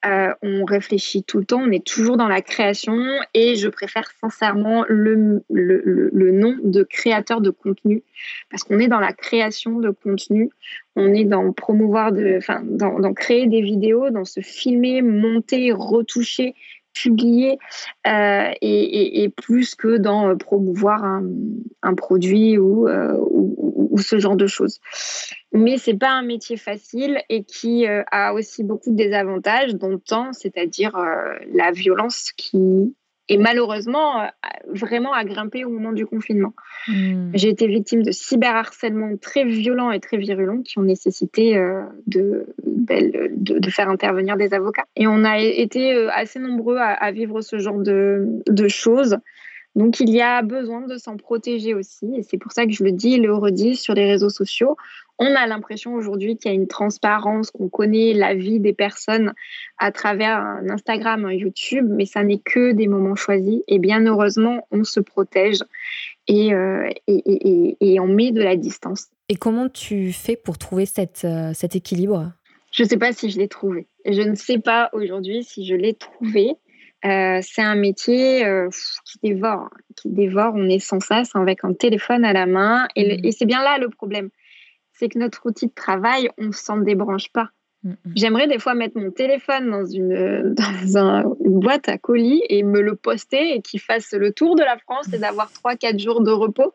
Euh, 0.07 0.33
on 0.43 0.65
réfléchit 0.65 1.25
tout 1.25 1.39
le 1.39 1.45
temps, 1.45 1.61
on 1.61 1.73
est 1.73 1.85
toujours 1.85 2.17
dans 2.17 2.29
la 2.29 2.41
création 2.41 2.97
et 3.35 3.57
je 3.57 3.69
préfère 3.69 4.09
sincèrement 4.21 4.85
le, 4.89 5.43
le, 5.51 6.11
le, 6.13 6.31
nom 6.31 6.57
de 6.63 6.85
créateur 6.85 7.41
de 7.41 7.51
contenu. 7.51 8.05
Parce 8.49 8.63
qu'on 8.63 8.79
est 8.79 8.87
dans 8.87 9.01
la 9.01 9.13
création 9.13 9.81
de 9.81 9.91
contenu, 9.91 10.51
on 10.95 11.13
est 11.15 11.25
dans 11.25 11.53
promouvoir, 11.53 12.13
de, 12.13 12.37
enfin, 12.37 12.63
dans, 12.65 13.01
dans 13.01 13.13
créer 13.13 13.49
des 13.49 13.61
vidéos, 13.61 14.11
dans 14.11 14.25
se 14.25 14.41
filmer, 14.41 15.03
monter, 15.03 15.73
retoucher, 15.73 16.55
publier 17.03 17.59
euh, 18.07 18.51
et, 18.61 19.29
plus 19.37 19.75
que 19.75 19.97
dans 19.97 20.31
euh, 20.31 20.35
promouvoir 20.37 21.05
un, 21.05 21.95
produit 21.95 22.57
euh, 22.57 22.61
ou, 22.61 23.89
ou, 23.91 23.99
ce 23.99 24.19
genre 24.19 24.37
de 24.37 24.47
choses. 24.47 24.81
Mais 25.53 25.79
c'est 25.79 25.99
pas 25.99 26.11
un 26.11 26.23
métier 26.23 26.57
facile 26.57 27.23
et 27.29 27.45
qui 27.45 27.87
a 27.87 28.33
aussi 28.35 28.65
beaucoup 28.65 28.91
de 28.91 28.97
désavantages, 28.97 29.75
dont 29.75 29.99
temps, 29.99 30.33
c'est-à-dire 30.33 30.93
la 31.53 31.71
violence 31.73 32.33
qui 32.37 32.95
et 33.29 33.37
malheureusement 33.37 34.23
euh, 34.23 34.27
vraiment 34.69 35.13
à 35.13 35.25
grimper 35.25 35.65
au 35.65 35.71
moment 35.71 35.93
du 35.93 36.07
confinement. 36.07 36.55
Hmm. 36.89 37.31
J'ai 37.35 37.49
été 37.49 37.67
victime 37.67 38.03
de 38.03 38.11
cyberharcèlement 38.11 39.17
très 39.17 39.45
violents 39.45 39.91
et 39.91 40.01
très 40.01 40.17
virulents 40.17 40.63
qui 40.63 40.79
ont 40.79 40.83
nécessité 40.83 41.57
euh, 41.57 41.83
de, 42.07 42.47
de, 42.65 43.71
faire 43.71 43.89
intervenir 43.89 44.37
des 44.37 44.55
avocats. 44.55 44.87
Et 44.97 45.07
on 45.07 45.25
a 45.25 45.39
été 45.39 45.95
euh, 45.95 46.09
assez 46.13 46.39
nombreux 46.39 46.79
à, 46.79 47.11
vivre 47.13 47.41
ce 47.41 47.59
genre 47.59 47.79
de, 47.79 48.27
de 48.47 48.69
choses. 48.69 49.19
Donc 49.77 50.01
il 50.01 50.11
y 50.11 50.21
a 50.21 50.43
besoin 50.43 50.81
de 50.81 50.97
s'en 50.97 51.17
protéger 51.17 51.75
aussi, 51.75 52.07
et 52.17 52.23
c'est 52.23 52.39
pour 52.39 52.53
ça 52.53 52.65
que 52.65 52.73
je 52.73 52.83
le 52.83 52.91
dis 52.91 53.15
et 53.15 53.19
le 53.19 53.35
redis 53.35 53.77
sur 53.77 53.95
les 53.95 54.07
réseaux 54.07 54.31
sociaux. 54.31 54.77
On 55.19 55.35
a 55.35 55.47
l'impression 55.47 55.95
aujourd'hui 55.95 56.37
qu'il 56.37 56.51
y 56.51 56.55
a 56.55 56.57
une 56.57 56.69
transparence, 56.69 57.51
qu'on 57.51 57.69
connaît 57.69 58.13
la 58.13 58.35
vie 58.35 58.61
des 58.61 58.73
personnes 58.73 59.35
à 59.77 59.91
travers 59.91 60.39
un 60.39 60.69
Instagram, 60.71 61.25
un 61.25 61.33
YouTube, 61.33 61.87
mais 61.89 62.07
ça 62.07 62.23
n'est 62.23 62.39
que 62.39 62.73
des 62.73 62.87
moments 62.87 63.17
choisis. 63.17 63.61
Et 63.67 63.81
bien 63.81 64.07
heureusement, 64.07 64.67
on 64.71 64.85
se 64.85 65.01
protège 65.01 65.59
et, 66.29 66.55
euh, 66.55 66.89
et, 67.09 67.99
on 68.01 68.07
met 68.07 68.31
de 68.31 68.43
la 68.43 68.55
distance. 68.55 69.09
Et 69.29 69.35
comment 69.35 69.69
tu 69.69 70.13
fais 70.13 70.37
pour 70.37 70.57
trouver 70.57 70.87
cette, 70.87 71.25
euh, 71.25 71.53
cet 71.53 71.75
équilibre? 71.75 72.33
Je 72.71 72.85
ne 72.85 72.89
sais 72.89 72.99
pas 72.99 73.13
si 73.13 73.31
je 73.31 73.39
l'ai 73.39 73.49
trouvé. 73.49 73.89
Je 74.07 74.23
ne 74.23 74.37
sais 74.37 74.59
pas 74.59 74.89
aujourd'hui 74.93 75.43
si 75.43 75.67
je 75.67 75.75
l'ai 75.75 75.95
trouvé. 75.95 76.55
Euh, 77.05 77.39
c'est 77.43 77.63
un 77.63 77.77
métier 77.77 78.45
euh, 78.45 78.69
qui 79.05 79.19
dévore, 79.23 79.71
qui 79.97 80.09
dévore. 80.09 80.53
On 80.55 80.69
est 80.69 80.81
sans 80.81 81.01
cesse 81.01 81.35
avec 81.35 81.65
un 81.65 81.73
téléphone 81.73 82.25
à 82.25 82.33
la 82.33 82.47
main. 82.47 82.85
Mmh. 82.97 83.25
Et, 83.25 83.33
c'est 83.33 83.47
bien 83.47 83.63
là 83.63 83.79
le 83.79 83.89
problème. 83.89 84.31
C'est 84.99 85.09
que 85.09 85.19
notre 85.19 85.47
outil 85.47 85.67
de 85.67 85.75
travail, 85.75 86.29
on 86.39 86.47
ne 86.47 86.53
s'en 86.53 86.79
débranche 86.79 87.31
pas. 87.33 87.51
Mmh, 87.85 87.91
mmh. 87.91 88.13
J'aimerais 88.17 88.47
des 88.49 88.59
fois 88.59 88.75
mettre 88.75 88.99
mon 88.99 89.11
téléphone 89.11 89.71
dans, 89.71 89.85
une, 89.85 90.55
dans 90.93 91.37
une 91.45 91.61
boîte 91.61 91.89
à 91.89 91.99
colis 91.99 92.43
et 92.49 92.63
me 92.63 92.81
le 92.81 92.97
poster 92.97 93.55
et 93.55 93.63
qu'il 93.63 93.81
fasse 93.81 94.13
le 94.13 94.33
tour 94.33 94.57
de 94.57 94.63
la 94.63 94.77
France 94.79 95.13
et 95.13 95.19
d'avoir 95.19 95.51
3-4 95.51 95.99
jours 95.99 96.23
de 96.23 96.33
repos 96.33 96.75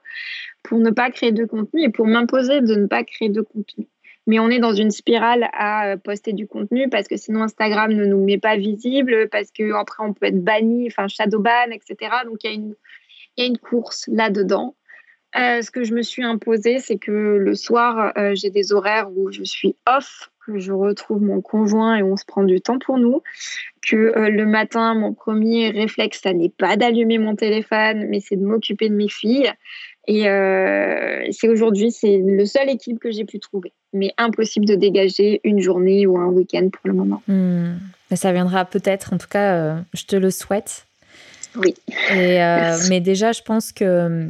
pour 0.63 0.79
ne 0.79 0.91
pas 0.91 1.11
créer 1.11 1.33
de 1.33 1.45
contenu 1.45 1.83
et 1.83 1.89
pour 1.89 2.07
m'imposer 2.07 2.61
de 2.61 2.75
ne 2.75 2.87
pas 2.87 3.03
créer 3.03 3.29
de 3.29 3.41
contenu 3.41 3.87
mais 4.27 4.39
on 4.39 4.49
est 4.49 4.59
dans 4.59 4.73
une 4.73 4.91
spirale 4.91 5.49
à 5.53 5.87
euh, 5.87 5.97
poster 5.97 6.33
du 6.33 6.47
contenu 6.47 6.89
parce 6.89 7.07
que 7.07 7.17
sinon 7.17 7.43
Instagram 7.43 7.91
ne 7.91 8.05
nous 8.05 8.23
met 8.23 8.37
pas 8.37 8.55
visible, 8.55 9.27
parce 9.29 9.51
que 9.51 9.73
après 9.73 10.03
on 10.03 10.13
peut 10.13 10.27
être 10.27 10.43
banni, 10.43 10.87
enfin 10.87 11.07
shadow 11.07 11.39
ban, 11.39 11.71
etc. 11.71 12.11
Donc 12.25 12.43
il 12.43 12.75
y 13.37 13.41
a 13.41 13.45
une 13.45 13.57
course 13.57 14.07
là-dedans. 14.11 14.75
Euh, 15.35 15.61
ce 15.61 15.71
que 15.71 15.83
je 15.83 15.93
me 15.93 16.01
suis 16.01 16.23
imposé, 16.23 16.79
c'est 16.79 16.97
que 16.97 17.11
le 17.11 17.55
soir, 17.55 18.13
euh, 18.17 18.33
j'ai 18.35 18.49
des 18.49 18.71
horaires 18.71 19.09
où 19.15 19.31
je 19.31 19.43
suis 19.43 19.75
off, 19.87 20.29
que 20.45 20.59
je 20.59 20.71
retrouve 20.73 21.21
mon 21.21 21.41
conjoint 21.41 21.95
et 21.95 22.03
on 22.03 22.17
se 22.17 22.25
prend 22.25 22.43
du 22.43 22.59
temps 22.61 22.77
pour 22.77 22.97
nous. 22.97 23.21
Que 23.81 24.29
le 24.29 24.45
matin, 24.45 24.93
mon 24.93 25.13
premier 25.13 25.69
réflexe, 25.69 26.19
ça 26.21 26.33
n'est 26.33 26.49
pas 26.49 26.75
d'allumer 26.75 27.17
mon 27.17 27.35
téléphone, 27.35 28.07
mais 28.09 28.19
c'est 28.19 28.35
de 28.35 28.43
m'occuper 28.43 28.89
de 28.89 28.95
mes 28.95 29.09
filles. 29.09 29.53
Et 30.07 30.27
euh, 30.27 31.25
c'est 31.31 31.47
aujourd'hui, 31.47 31.91
c'est 31.91 32.17
le 32.17 32.45
seul 32.45 32.69
équilibre 32.69 32.99
que 32.99 33.11
j'ai 33.11 33.23
pu 33.23 33.39
trouver. 33.39 33.71
Mais 33.93 34.13
impossible 34.17 34.65
de 34.65 34.75
dégager 34.75 35.39
une 35.43 35.59
journée 35.59 36.05
ou 36.05 36.17
un 36.17 36.27
week-end 36.27 36.67
pour 36.69 36.87
le 36.87 36.93
moment. 36.93 37.21
Hmm. 37.27 37.75
Mais 38.11 38.17
ça 38.17 38.33
viendra 38.33 38.65
peut-être, 38.65 39.13
en 39.13 39.17
tout 39.17 39.29
cas, 39.29 39.55
euh, 39.55 39.75
je 39.93 40.05
te 40.05 40.15
le 40.15 40.29
souhaite. 40.29 40.85
Oui. 41.55 41.73
Et, 42.11 42.43
euh, 42.43 42.77
mais 42.89 42.99
déjà, 42.99 43.31
je 43.31 43.41
pense 43.43 43.71
que 43.71 44.27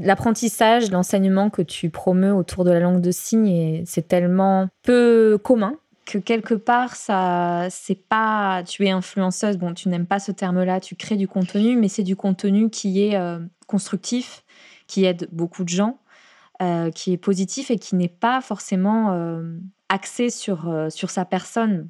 l'apprentissage, 0.00 0.90
l'enseignement 0.90 1.50
que 1.50 1.62
tu 1.62 1.90
promeus 1.90 2.32
autour 2.32 2.64
de 2.64 2.70
la 2.70 2.80
langue 2.80 3.00
de 3.00 3.10
signes, 3.10 3.82
c'est 3.86 4.08
tellement 4.08 4.68
peu 4.82 5.38
commun 5.42 5.74
que 6.06 6.18
quelque 6.18 6.54
part, 6.54 6.96
ça, 6.96 7.68
c'est 7.70 7.94
pas, 8.08 8.64
tu 8.66 8.84
es 8.84 8.90
influenceuse, 8.90 9.58
bon, 9.58 9.74
tu 9.74 9.88
n'aimes 9.88 10.06
pas 10.06 10.18
ce 10.18 10.32
terme-là, 10.32 10.80
tu 10.80 10.96
crées 10.96 11.16
du 11.16 11.28
contenu, 11.28 11.76
mais 11.76 11.86
c'est 11.86 12.02
du 12.02 12.16
contenu 12.16 12.68
qui 12.68 13.00
est 13.00 13.16
constructif, 13.68 14.42
qui 14.88 15.04
aide 15.04 15.28
beaucoup 15.30 15.62
de 15.62 15.68
gens, 15.68 16.00
euh, 16.60 16.90
qui 16.90 17.12
est 17.12 17.16
positif 17.16 17.70
et 17.70 17.78
qui 17.78 17.94
n'est 17.94 18.08
pas 18.08 18.42
forcément 18.42 19.12
euh, 19.12 19.56
axé 19.88 20.28
sur, 20.28 20.68
euh, 20.68 20.90
sur 20.90 21.08
sa 21.08 21.24
personne. 21.24 21.88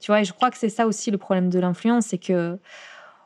Tu 0.00 0.10
vois, 0.10 0.22
et 0.22 0.24
je 0.24 0.32
crois 0.32 0.50
que 0.50 0.58
c'est 0.58 0.70
ça 0.70 0.88
aussi 0.88 1.12
le 1.12 1.18
problème 1.18 1.50
de 1.50 1.60
l'influence, 1.60 2.06
c'est 2.06 2.18
que 2.18 2.58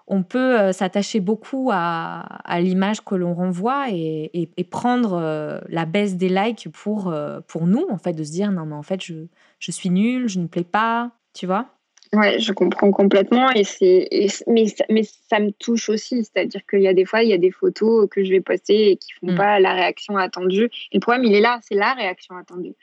on 0.07 0.23
peut 0.23 0.73
s'attacher 0.73 1.21
beaucoup 1.21 1.71
à, 1.73 2.21
à 2.45 2.61
l'image 2.61 3.03
que 3.03 3.15
l'on 3.15 3.35
renvoie 3.35 3.87
et, 3.91 4.31
et, 4.35 4.65
prendre 4.65 5.61
la 5.69 5.85
baisse 5.85 6.17
des 6.17 6.29
likes 6.29 6.69
pour, 6.73 7.15
pour 7.47 7.67
nous, 7.67 7.87
en 7.91 7.99
fait, 7.99 8.13
de 8.13 8.25
se 8.25 8.33
dire 8.33 8.51
non, 8.51 8.67
mais 8.67 8.75
en 8.75 8.83
fait, 8.83 9.03
je, 9.03 9.27
je 9.59 9.71
suis 9.71 9.91
nulle, 9.91 10.29
je 10.29 10.39
ne 10.41 10.47
plais 10.47 10.65
pas, 10.65 11.13
tu 11.35 11.47
vois? 11.47 11.69
Ouais, 12.15 12.39
je 12.39 12.53
comprends 12.53 12.91
complètement 12.91 13.51
et 13.53 13.65
c'est 13.65 14.07
mais 14.47 14.69
ça, 14.69 14.85
mais 14.91 15.03
ça 15.03 15.41
me 15.41 15.51
touche 15.51 15.89
aussi, 15.89 16.25
c'est-à-dire 16.25 16.61
qu'il 16.69 16.83
y 16.83 16.89
a 16.89 16.93
des 16.93 17.07
fois 17.07 17.23
il 17.23 17.31
y 17.31 17.33
a 17.33 17.39
des 17.39 17.51
photos 17.51 18.07
que 18.11 18.23
je 18.23 18.31
vais 18.31 18.43
poster 18.43 18.91
et 18.91 18.97
qui 18.97 19.13
font 19.15 19.33
mm. 19.33 19.37
pas 19.37 19.61
la 19.61 19.73
réaction 19.73 20.19
attendue. 20.19 20.69
Et 20.93 20.97
le 20.97 21.01
problème 21.01 21.25
il 21.25 21.35
est 21.35 21.41
là, 21.41 21.59
c'est 21.63 21.75
la 21.75 21.95
réaction 21.95 22.37
attendue. 22.37 22.75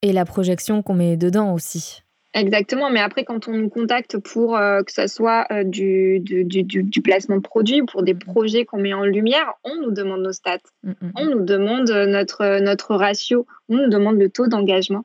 Et 0.00 0.14
la 0.14 0.24
projection 0.24 0.82
qu'on 0.82 0.94
met 0.94 1.18
dedans 1.18 1.52
aussi. 1.52 2.04
Exactement, 2.32 2.90
mais 2.90 3.00
après 3.00 3.24
quand 3.24 3.48
on 3.48 3.52
nous 3.52 3.68
contacte 3.68 4.18
pour 4.18 4.56
euh, 4.56 4.82
que 4.82 4.92
ce 4.92 5.08
soit 5.08 5.46
euh, 5.50 5.64
du, 5.64 6.20
du, 6.20 6.44
du, 6.44 6.62
du, 6.62 7.02
placement 7.02 7.36
de 7.36 7.42
produits, 7.42 7.82
pour 7.82 8.04
des 8.04 8.14
mm. 8.14 8.18
projets 8.20 8.64
qu'on 8.64 8.78
met 8.78 8.94
en 8.94 9.04
lumière, 9.04 9.54
on 9.64 9.74
nous 9.76 9.90
demande 9.90 10.22
nos 10.22 10.32
stats, 10.32 10.58
mm, 10.84 10.92
on 11.16 11.24
nous 11.24 11.44
demande 11.44 11.90
notre, 11.90 12.60
notre 12.60 12.94
ratio, 12.94 13.46
on 13.68 13.78
nous 13.78 13.88
demande 13.88 14.18
le 14.18 14.28
taux 14.28 14.46
d'engagement. 14.46 15.04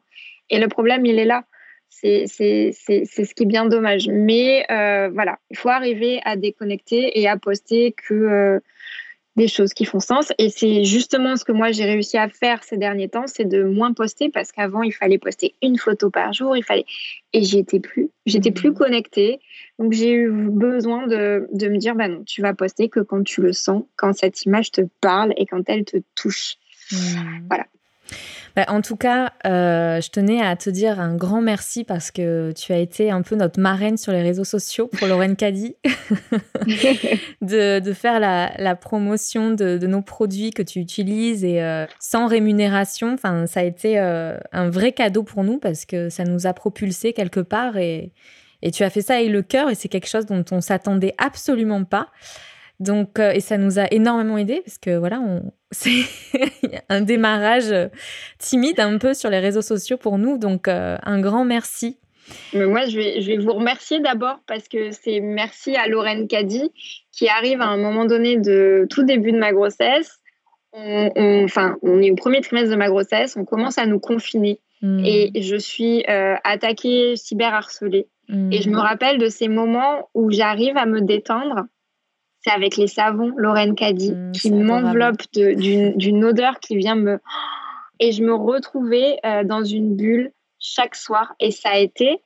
Et 0.52 0.60
le 0.60 0.68
problème 0.68 1.06
il 1.06 1.18
est 1.18 1.26
là 1.26 1.46
c'est 1.90 2.28
ce 2.28 3.34
qui 3.34 3.44
est 3.44 3.48
bien 3.48 3.66
dommage. 3.66 4.08
Mais 4.08 4.66
euh, 4.70 5.10
voilà, 5.14 5.40
il 5.50 5.58
faut 5.58 5.70
arriver 5.70 6.20
à 6.26 6.36
déconnecter 6.36 7.20
et 7.20 7.28
à 7.28 7.38
poster 7.38 7.94
que 7.94 8.14
euh, 8.14 8.60
des 9.36 9.48
choses 9.48 9.74
qui 9.74 9.86
font 9.86 10.00
sens. 10.00 10.32
Et 10.38 10.50
c'est 10.50 10.84
justement 10.84 11.36
ce 11.36 11.43
que 11.43 11.52
moi 11.52 11.71
j'ai 11.71 11.86
réussi 11.86 12.17
à 12.17 12.30
faire 12.30 12.63
ces 12.63 12.78
derniers 12.78 13.10
temps, 13.10 13.28
c'est 13.28 13.45
de 13.45 13.63
moins 13.63 13.93
poster 13.93 14.30
parce 14.30 14.52
qu'avant 14.52 14.82
il 14.82 14.93
fallait 14.93 15.17
poster 15.17 15.56
une 15.62 15.78
photo 15.78 16.10
par 16.10 16.34
jour, 16.34 16.56
il 16.56 16.63
fallait 16.63 16.86
et 17.34 17.43
j'y 17.43 17.60
étais 17.60 17.80
plus, 17.80 18.10
j'étais 18.26 18.52
plus 18.52 18.71
mmh. 18.71 18.76
connectée. 18.76 19.39
Donc 19.78 19.91
j'ai 19.91 20.12
eu 20.13 20.32
besoin 20.32 21.08
de, 21.08 21.48
de, 21.52 21.67
me 21.67 21.78
dire 21.78 21.95
bah 21.95 22.08
non, 22.08 22.24
tu 22.24 22.41
vas 22.41 22.54
poster 22.54 22.88
que 22.89 23.02
quand 23.02 23.24
tu 23.24 23.41
le 23.41 23.54
sens, 23.54 23.84
quand 23.98 24.13
cette 24.13 24.43
image 24.45 24.71
te 24.71 24.82
parle 25.02 25.34
et 25.38 25.45
quand 25.45 25.67
elle 25.67 25.84
te 25.84 25.98
touche. 26.15 26.56
Mmh. 26.91 26.98
Voilà. 27.50 27.65
Bah, 28.56 28.63
en 28.70 28.82
tout 28.82 28.96
cas, 28.96 29.34
euh, 29.46 30.00
je 30.00 30.10
tenais 30.10 30.41
à 30.41 30.56
te 30.56 30.70
dire 30.70 31.02
un 31.02 31.15
grand 31.15 31.41
merci 31.41 31.84
parce 31.84 32.10
que 32.10 32.54
tu 32.54 32.72
as 32.72 32.78
été 32.78 33.12
un 33.12 33.22
peu 33.22 33.36
notre 33.36 33.60
marraine 33.60 33.98
sur 33.98 34.13
les 34.13 34.22
réseaux 34.22 34.46
sociaux 34.46 34.88
pour 34.88 35.08
Lorraine 35.08 35.36
Caddy, 35.36 35.76
de, 37.41 37.94
faire 37.94 38.22
la, 38.22 38.76
promotion 38.76 39.52
de, 39.52 39.86
nos 39.86 40.02
produits 40.02 40.52
que 40.52 40.62
tu 40.62 40.80
utilises 40.80 41.44
et 41.44 41.62
euh, 41.62 41.86
sans 42.00 42.28
rémunération. 42.28 43.13
Enfin, 43.13 43.46
ça 43.46 43.60
a 43.60 43.63
été 43.63 44.00
euh, 44.00 44.38
un 44.54 44.70
vrai 44.70 44.94
cadeau 44.94 45.24
pour 45.24 45.44
nous 45.44 45.60
parce 45.60 45.84
que 45.84 46.10
ça 46.10 46.24
nous 46.24 46.48
a 46.48 46.54
propulsé 46.54 47.12
quelque 47.12 47.41
part 47.41 47.76
et, 47.78 48.13
et 48.62 48.72
tu 48.72 48.84
as 48.84 48.89
fait 48.89 49.02
ça 49.02 49.15
avec 49.15 49.32
le 49.32 49.41
cœur 49.41 49.70
et 49.70 49.76
c'est 49.76 49.89
quelque 49.89 50.08
chose 50.08 50.26
dont 50.26 50.46
on 50.52 50.62
s'attendait 50.62 51.13
absolument 51.18 51.84
pas. 51.84 52.08
Donc, 52.80 53.20
et 53.20 53.40
ça 53.40 53.58
nous 53.58 53.80
a 53.80 53.86
énormément 53.92 54.38
aidé 54.38 54.62
parce 54.66 54.78
que 54.78 54.98
voilà, 54.98 55.22
on, 55.22 55.52
c'est 55.72 56.06
un 56.90 57.02
démarrage 57.02 57.72
euh, 57.72 57.88
timide 58.40 58.80
un 58.80 58.98
peu 58.98 59.14
sur 59.14 59.30
les 59.30 59.40
réseaux 59.40 59.62
sociaux 59.62 59.98
pour 59.98 60.18
nous. 60.18 60.38
Donc, 60.38 60.68
euh, 60.68 60.98
un 61.04 61.20
grand 61.20 61.46
merci. 61.46 61.98
Mais 62.54 62.66
moi, 62.66 62.86
je 62.86 62.98
vais, 62.98 63.22
je 63.22 63.28
vais 63.28 63.38
vous 63.38 63.54
remercier 63.54 64.00
d'abord 64.00 64.40
parce 64.48 64.68
que 64.68 64.92
c'est 64.92 65.20
merci 65.20 65.76
à 65.76 65.88
Lorraine 65.88 66.28
Caddy 66.28 66.72
qui 67.12 67.28
arrive 67.28 67.62
à 67.62 67.68
un 67.68 67.78
moment 67.78 68.06
donné 68.06 68.38
de 68.38 68.88
tout 68.90 69.04
début 69.04 69.32
de 69.32 69.38
ma 69.38 69.52
grossesse. 69.52 70.20
On, 70.74 71.44
enfin, 71.46 71.78
on 71.84 72.02
est 72.02 72.12
au 72.12 72.16
premier 72.16 72.42
trimestre 72.42 72.72
de 72.72 72.76
ma 72.76 72.90
grossesse, 72.90 73.38
on 73.38 73.46
commence 73.46 73.78
à 73.78 73.86
nous 73.86 74.00
confiner 74.00 74.60
hmm. 74.82 75.06
et 75.06 75.32
je 75.42 75.56
suis 75.56 76.04
euh, 76.10 76.36
attaquée, 76.44 77.16
cyberharcelée. 77.16 78.08
Hmm. 78.28 78.52
Et 78.52 78.62
je 78.62 78.70
me 78.70 78.80
rappelle 78.80 79.18
de 79.18 79.30
ces 79.30 79.48
moments 79.48 80.10
où 80.14 80.32
j'arrive 80.32 80.76
à 80.76 80.86
me 80.86 81.00
détendre 81.00 81.68
c'est 82.46 82.52
avec 82.52 82.78
les 82.78 82.88
savons 82.88 83.34
Lorraine 83.38 83.76
Caddy 83.76 84.12
mmh, 84.12 84.32
qui 84.34 84.52
m'enveloppe 84.52 85.22
d'une 85.34 86.24
odeur 86.24 86.60
qui 86.60 86.78
vient 86.78 86.96
me 86.96 87.20
et 88.00 88.12
je 88.12 88.24
me 88.24 88.34
retrouvais 88.34 89.18
euh, 89.26 89.44
dans 89.44 89.64
une 89.64 89.96
bulle 89.96 90.32
chaque 90.60 90.96
soir 90.96 91.34
et 91.40 91.50
ça 91.50 91.70
a 91.70 91.78
été 91.78 92.22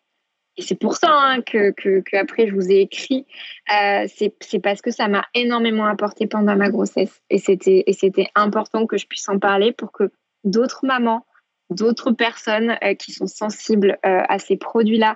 et 0.57 0.61
c'est 0.61 0.75
pour 0.75 0.97
ça 0.97 1.09
hein, 1.09 1.41
que, 1.41 1.71
que, 1.71 2.17
après 2.17 2.47
je 2.47 2.53
vous 2.53 2.69
ai 2.69 2.81
écrit 2.81 3.27
euh, 3.71 4.07
c'est 4.09 4.59
parce 4.59 4.81
que 4.81 4.91
ça 4.91 5.07
m'a 5.07 5.25
énormément 5.33 5.85
apporté 5.85 6.27
pendant 6.27 6.55
ma 6.57 6.69
grossesse. 6.69 7.21
Et 7.29 7.37
c'était 7.37 7.85
et 7.87 7.93
c'était 7.93 8.27
important 8.35 8.87
que 8.87 8.97
je 8.97 9.07
puisse 9.07 9.29
en 9.29 9.39
parler 9.39 9.71
pour 9.71 9.93
que 9.93 10.11
d'autres 10.43 10.85
mamans 10.85 11.25
d'autres 11.69 12.11
personnes 12.11 12.77
euh, 12.83 12.93
qui 12.93 13.13
sont 13.13 13.27
sensibles 13.27 13.99
à 14.03 14.37
ces 14.37 14.57
produits 14.57 14.97
là 14.97 15.15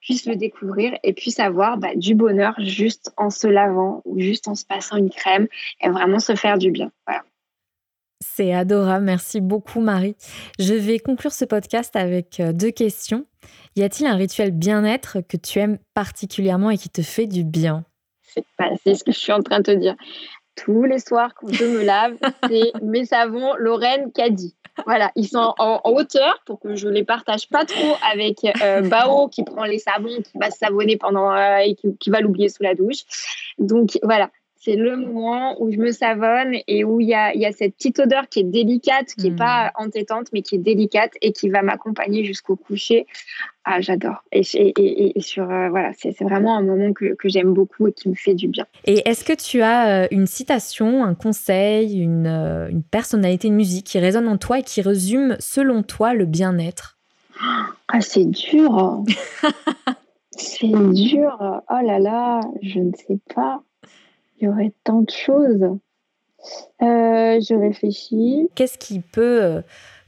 puissent 0.00 0.26
le 0.26 0.36
découvrir 0.36 0.96
et 1.02 1.12
puissent 1.12 1.40
avoir 1.40 1.78
bah, 1.78 1.94
du 1.94 2.14
bonheur 2.14 2.54
juste 2.58 3.12
en 3.16 3.30
se 3.30 3.46
lavant 3.46 4.02
ou 4.04 4.20
juste 4.20 4.48
en 4.48 4.54
se 4.54 4.64
passant 4.64 4.96
une 4.96 5.10
crème 5.10 5.48
et 5.80 5.88
vraiment 5.88 6.20
se 6.20 6.34
faire 6.34 6.58
du 6.58 6.70
bien. 6.70 6.90
Voilà. 7.06 7.22
C'est 8.20 8.52
adorable, 8.52 9.04
merci 9.04 9.40
beaucoup 9.40 9.80
Marie. 9.80 10.16
Je 10.58 10.74
vais 10.74 10.98
conclure 10.98 11.32
ce 11.32 11.44
podcast 11.44 11.94
avec 11.94 12.40
euh, 12.40 12.52
deux 12.52 12.72
questions. 12.72 13.26
Y 13.76 13.82
a-t-il 13.82 14.06
un 14.06 14.16
rituel 14.16 14.50
bien-être 14.50 15.18
que 15.20 15.36
tu 15.36 15.60
aimes 15.60 15.78
particulièrement 15.94 16.70
et 16.70 16.78
qui 16.78 16.88
te 16.88 17.02
fait 17.02 17.26
du 17.26 17.44
bien? 17.44 17.84
C'est 18.84 18.94
ce 18.94 19.04
que 19.04 19.12
je 19.12 19.18
suis 19.18 19.32
en 19.32 19.42
train 19.42 19.58
de 19.58 19.64
te 19.64 19.70
dire. 19.70 19.94
Tous 20.64 20.84
les 20.84 20.98
soirs 20.98 21.34
quand 21.34 21.52
je 21.52 21.64
me 21.64 21.84
lave, 21.84 22.16
c'est 22.48 22.72
mes 22.82 23.04
savons 23.04 23.54
Lorraine 23.56 24.12
Caddy. 24.12 24.54
Voilà, 24.86 25.10
ils 25.16 25.26
sont 25.26 25.54
en, 25.58 25.80
hauteur 25.84 26.40
pour 26.46 26.60
que 26.60 26.76
je 26.76 26.88
les 26.88 27.04
partage 27.04 27.48
pas 27.48 27.64
trop 27.64 27.96
avec 28.12 28.38
euh, 28.62 28.80
Bao 28.88 29.28
qui 29.28 29.42
prend 29.42 29.64
les 29.64 29.78
savons, 29.78 30.22
qui 30.22 30.38
va 30.38 30.50
se 30.50 30.58
savonner 30.58 30.96
pendant 30.96 31.32
euh, 31.32 31.58
et 31.58 31.74
qui, 31.74 32.10
va 32.10 32.20
l'oublier 32.20 32.48
sous 32.48 32.62
la 32.62 32.74
douche. 32.74 33.02
Donc 33.58 33.98
voilà, 34.02 34.30
c'est 34.60 34.74
le 34.74 34.96
moment 34.96 35.60
où 35.62 35.70
je 35.70 35.76
me 35.78 35.92
savonne 35.92 36.56
et 36.66 36.82
où 36.82 37.00
il 37.00 37.08
y 37.08 37.14
a, 37.14 37.32
y 37.34 37.46
a, 37.46 37.52
cette 37.52 37.76
petite 37.76 38.00
odeur 38.00 38.28
qui 38.28 38.40
est 38.40 38.44
délicate, 38.44 39.14
qui 39.16 39.30
n'est 39.30 39.36
pas 39.36 39.68
hmm. 39.68 39.84
entêtante, 39.84 40.26
mais 40.32 40.42
qui 40.42 40.56
est 40.56 40.58
délicate 40.58 41.12
et 41.22 41.32
qui 41.32 41.48
va 41.48 41.62
m'accompagner 41.62 42.24
jusqu'au 42.24 42.56
coucher. 42.56 43.06
Ah, 43.64 43.80
j'adore. 43.80 44.24
Et, 44.32 44.42
et, 44.44 45.20
sur, 45.20 45.48
euh, 45.48 45.68
voilà, 45.68 45.92
c'est 45.96 46.18
vraiment 46.22 46.56
un 46.56 46.62
moment 46.62 46.92
que, 46.92 47.14
que 47.14 47.28
j'aime 47.28 47.52
beaucoup 47.52 47.86
et 47.86 47.92
qui 47.92 48.08
me 48.08 48.14
fait 48.14 48.34
du 48.34 48.48
bien. 48.48 48.66
Et 48.84 49.08
est-ce 49.08 49.24
que 49.24 49.34
tu 49.34 49.62
as 49.62 50.04
euh, 50.04 50.08
une 50.10 50.26
citation, 50.26 51.04
un 51.04 51.14
conseil, 51.14 52.00
une, 52.00 52.26
euh, 52.26 52.68
une 52.68 52.82
personnalité, 52.82 53.48
une 53.48 53.56
musique 53.56 53.86
qui 53.86 53.98
résonne 53.98 54.26
en 54.26 54.38
toi 54.38 54.58
et 54.58 54.62
qui 54.62 54.80
résume, 54.80 55.36
selon 55.38 55.82
toi, 55.82 56.14
le 56.14 56.24
bien-être? 56.24 56.96
Ah, 57.88 58.00
c'est 58.00 58.24
dur. 58.24 59.04
c'est 60.30 60.92
dur. 60.92 61.62
Oh 61.70 61.86
là 61.86 61.98
là, 61.98 62.40
je 62.62 62.80
ne 62.80 62.92
sais 62.92 63.18
pas. 63.34 63.62
Il 64.40 64.44
y 64.44 64.48
aurait 64.48 64.72
tant 64.84 65.02
de 65.02 65.10
choses. 65.10 65.78
Euh, 66.82 67.40
je 67.40 67.58
réfléchis. 67.58 68.48
Qu'est-ce 68.54 68.78
qui 68.78 69.00
peut 69.00 69.42
euh, 69.42 69.62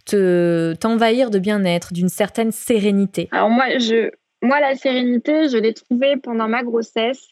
te 0.07 0.75
t'envahir 0.75 1.31
de 1.31 1.39
bien-être, 1.39 1.93
d'une 1.93 2.09
certaine 2.09 2.53
sérénité? 2.53 3.29
Alors 3.33 3.51
moi, 3.51 3.79
je, 3.79 4.11
moi, 4.43 4.61
la 4.61 4.77
sérénité, 4.77 5.49
je 5.49 5.59
l'ai 5.59 5.75
trouvée 5.75 6.17
pendant 6.17 6.49
ma 6.49 6.63
grossesse, 6.63 7.29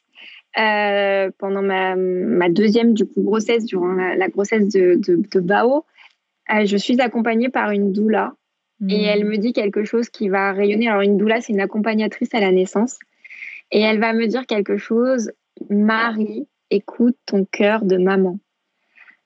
euh, 0.59 1.31
pendant 1.39 1.63
ma, 1.63 1.95
ma, 1.95 2.49
deuxième 2.49 2.95
du 2.95 3.07
coup 3.07 3.23
grossesse, 3.23 3.65
durant 3.65 3.93
la, 3.93 4.29
grossesse 4.29 4.69
de, 4.69 4.97
de, 4.97 5.41
Bao. 5.41 5.85
je 6.49 6.77
suis 6.77 7.01
accompagnée 7.01 7.49
par 7.49 7.71
une 7.71 7.93
doula 7.93 8.35
et 8.89 9.07
hmm. 9.07 9.09
elle 9.09 9.25
me 9.25 9.39
dit 9.39 9.53
quelque 9.53 9.85
chose 9.85 10.09
qui 10.09 10.29
va 10.29 10.53
rayonner. 10.53 10.89
Alors 10.89 11.03
une 11.03 11.17
doula, 11.17 11.41
c'est 11.41 11.53
une 11.53 11.61
accompagnatrice 11.61 12.35
à 12.35 12.41
la 12.41 12.51
naissance 12.51 12.99
et 13.71 13.81
elle 13.81 14.01
va 14.01 14.13
me 14.13 14.27
dire 14.27 14.47
quelque 14.47 14.77
chose. 14.77 15.31
Marie, 15.71 16.47
écoute 16.71 17.17
ton 17.27 17.45
cœur 17.45 17.85
de 17.85 17.97
maman. 17.97 18.39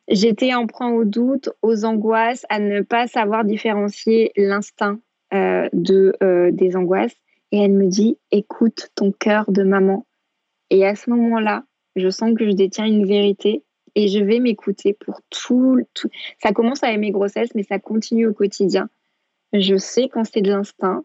J'étais 0.08 0.52
en 0.54 0.66
prend 0.66 0.90
au 0.90 1.04
doute, 1.04 1.50
aux 1.62 1.84
angoisses, 1.84 2.44
à 2.48 2.58
ne 2.58 2.80
pas 2.80 3.06
savoir 3.06 3.44
différencier 3.44 4.32
l'instinct 4.36 4.98
euh, 5.32 5.68
de, 5.72 6.14
euh, 6.22 6.50
des 6.50 6.76
angoisses. 6.76 7.16
Et 7.52 7.58
elle 7.58 7.72
me 7.72 7.86
dit, 7.86 8.18
écoute 8.30 8.90
ton 8.94 9.12
cœur 9.12 9.50
de 9.50 9.62
maman. 9.62 10.06
Et 10.70 10.86
à 10.86 10.94
ce 10.96 11.10
moment-là, 11.10 11.64
je 11.96 12.08
sens 12.08 12.34
que 12.36 12.46
je 12.46 12.52
détiens 12.52 12.86
une 12.86 13.06
vérité 13.06 13.62
et 13.94 14.08
je 14.08 14.18
vais 14.18 14.40
m'écouter 14.40 14.94
pour 14.94 15.20
tout, 15.30 15.80
tout. 15.94 16.08
Ça 16.42 16.52
commence 16.52 16.82
avec 16.82 16.98
mes 16.98 17.10
grossesses, 17.10 17.54
mais 17.54 17.62
ça 17.62 17.78
continue 17.78 18.26
au 18.26 18.32
quotidien. 18.32 18.88
Je 19.52 19.76
sais 19.76 20.08
quand 20.08 20.24
c'est 20.24 20.40
de 20.40 20.50
l'instinct, 20.50 21.04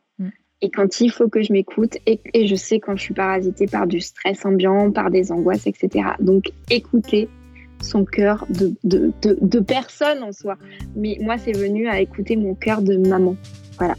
et 0.62 0.70
quand 0.70 1.02
il 1.02 1.12
faut 1.12 1.30
que 1.30 1.44
je 1.44 1.54
m'écoute 1.54 1.98
et, 2.06 2.48
je 2.48 2.56
sais 2.56 2.80
quand 2.80 2.96
je 2.96 3.04
suis 3.04 3.14
parasitée 3.14 3.68
par 3.68 3.86
du 3.86 4.02
stress 4.02 4.44
ambiant, 4.46 4.92
par 4.92 5.12
des 5.12 5.32
angoisses, 5.32 5.68
etc. 5.68 6.10
Donc 6.20 6.52
écouter 6.70 7.30
son 7.82 8.06
cœur 8.06 8.46
de, 8.50 8.74
de, 8.84 9.14
de, 9.22 9.60
personne 9.60 10.24
en 10.24 10.32
soi. 10.32 10.56
Mais 10.96 11.18
moi, 11.22 11.38
c'est 11.38 11.52
venu 11.52 11.88
à 11.88 12.02
écouter 12.02 12.36
mon 12.36 12.56
cœur 12.56 12.82
de 12.82 12.98
maman. 12.98 13.36
Voilà. 13.78 13.94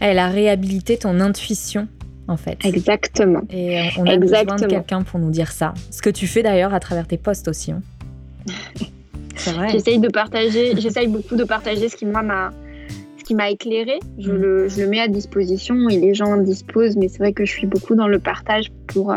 Elle 0.00 0.18
a 0.18 0.26
réhabilité 0.28 0.96
ton 0.96 1.20
intuition, 1.20 1.86
en 2.26 2.36
fait. 2.36 2.58
Exactement. 2.64 3.42
Et 3.50 3.88
on 3.98 4.06
a 4.06 4.16
besoin 4.16 4.42
de 4.42 4.66
quelqu'un 4.66 5.02
pour 5.02 5.20
nous 5.20 5.30
dire 5.30 5.52
ça. 5.52 5.74
Ce 5.92 6.02
que 6.02 6.10
tu 6.10 6.26
fais 6.26 6.42
d'ailleurs 6.42 6.74
à 6.74 6.80
travers 6.80 7.06
tes 7.06 7.18
posts 7.18 7.46
aussi. 7.46 7.70
Hein. 7.70 7.82
C'est 9.36 9.52
vrai. 9.52 9.68
J'essaye 9.68 10.00
de 10.00 10.08
partager, 10.08 10.74
j'essaye 10.76 11.06
beaucoup 11.06 11.36
de 11.36 11.44
partager 11.44 11.88
ce 11.88 11.94
qui, 11.94 12.04
moi, 12.04 12.24
m'a 12.24 12.50
qui 13.28 13.34
m'a 13.34 13.50
éclairé. 13.50 13.98
Je, 14.18 14.32
mm. 14.32 14.36
le, 14.36 14.68
je, 14.68 14.80
le, 14.80 14.88
mets 14.88 15.00
à 15.00 15.08
disposition 15.08 15.88
et 15.90 15.98
les 15.98 16.14
gens 16.14 16.32
en 16.32 16.38
disposent, 16.38 16.96
mais 16.96 17.08
c'est 17.08 17.18
vrai 17.18 17.34
que 17.34 17.44
je 17.44 17.52
suis 17.52 17.66
beaucoup 17.66 17.94
dans 17.94 18.08
le 18.08 18.18
partage 18.18 18.72
pour, 18.86 19.14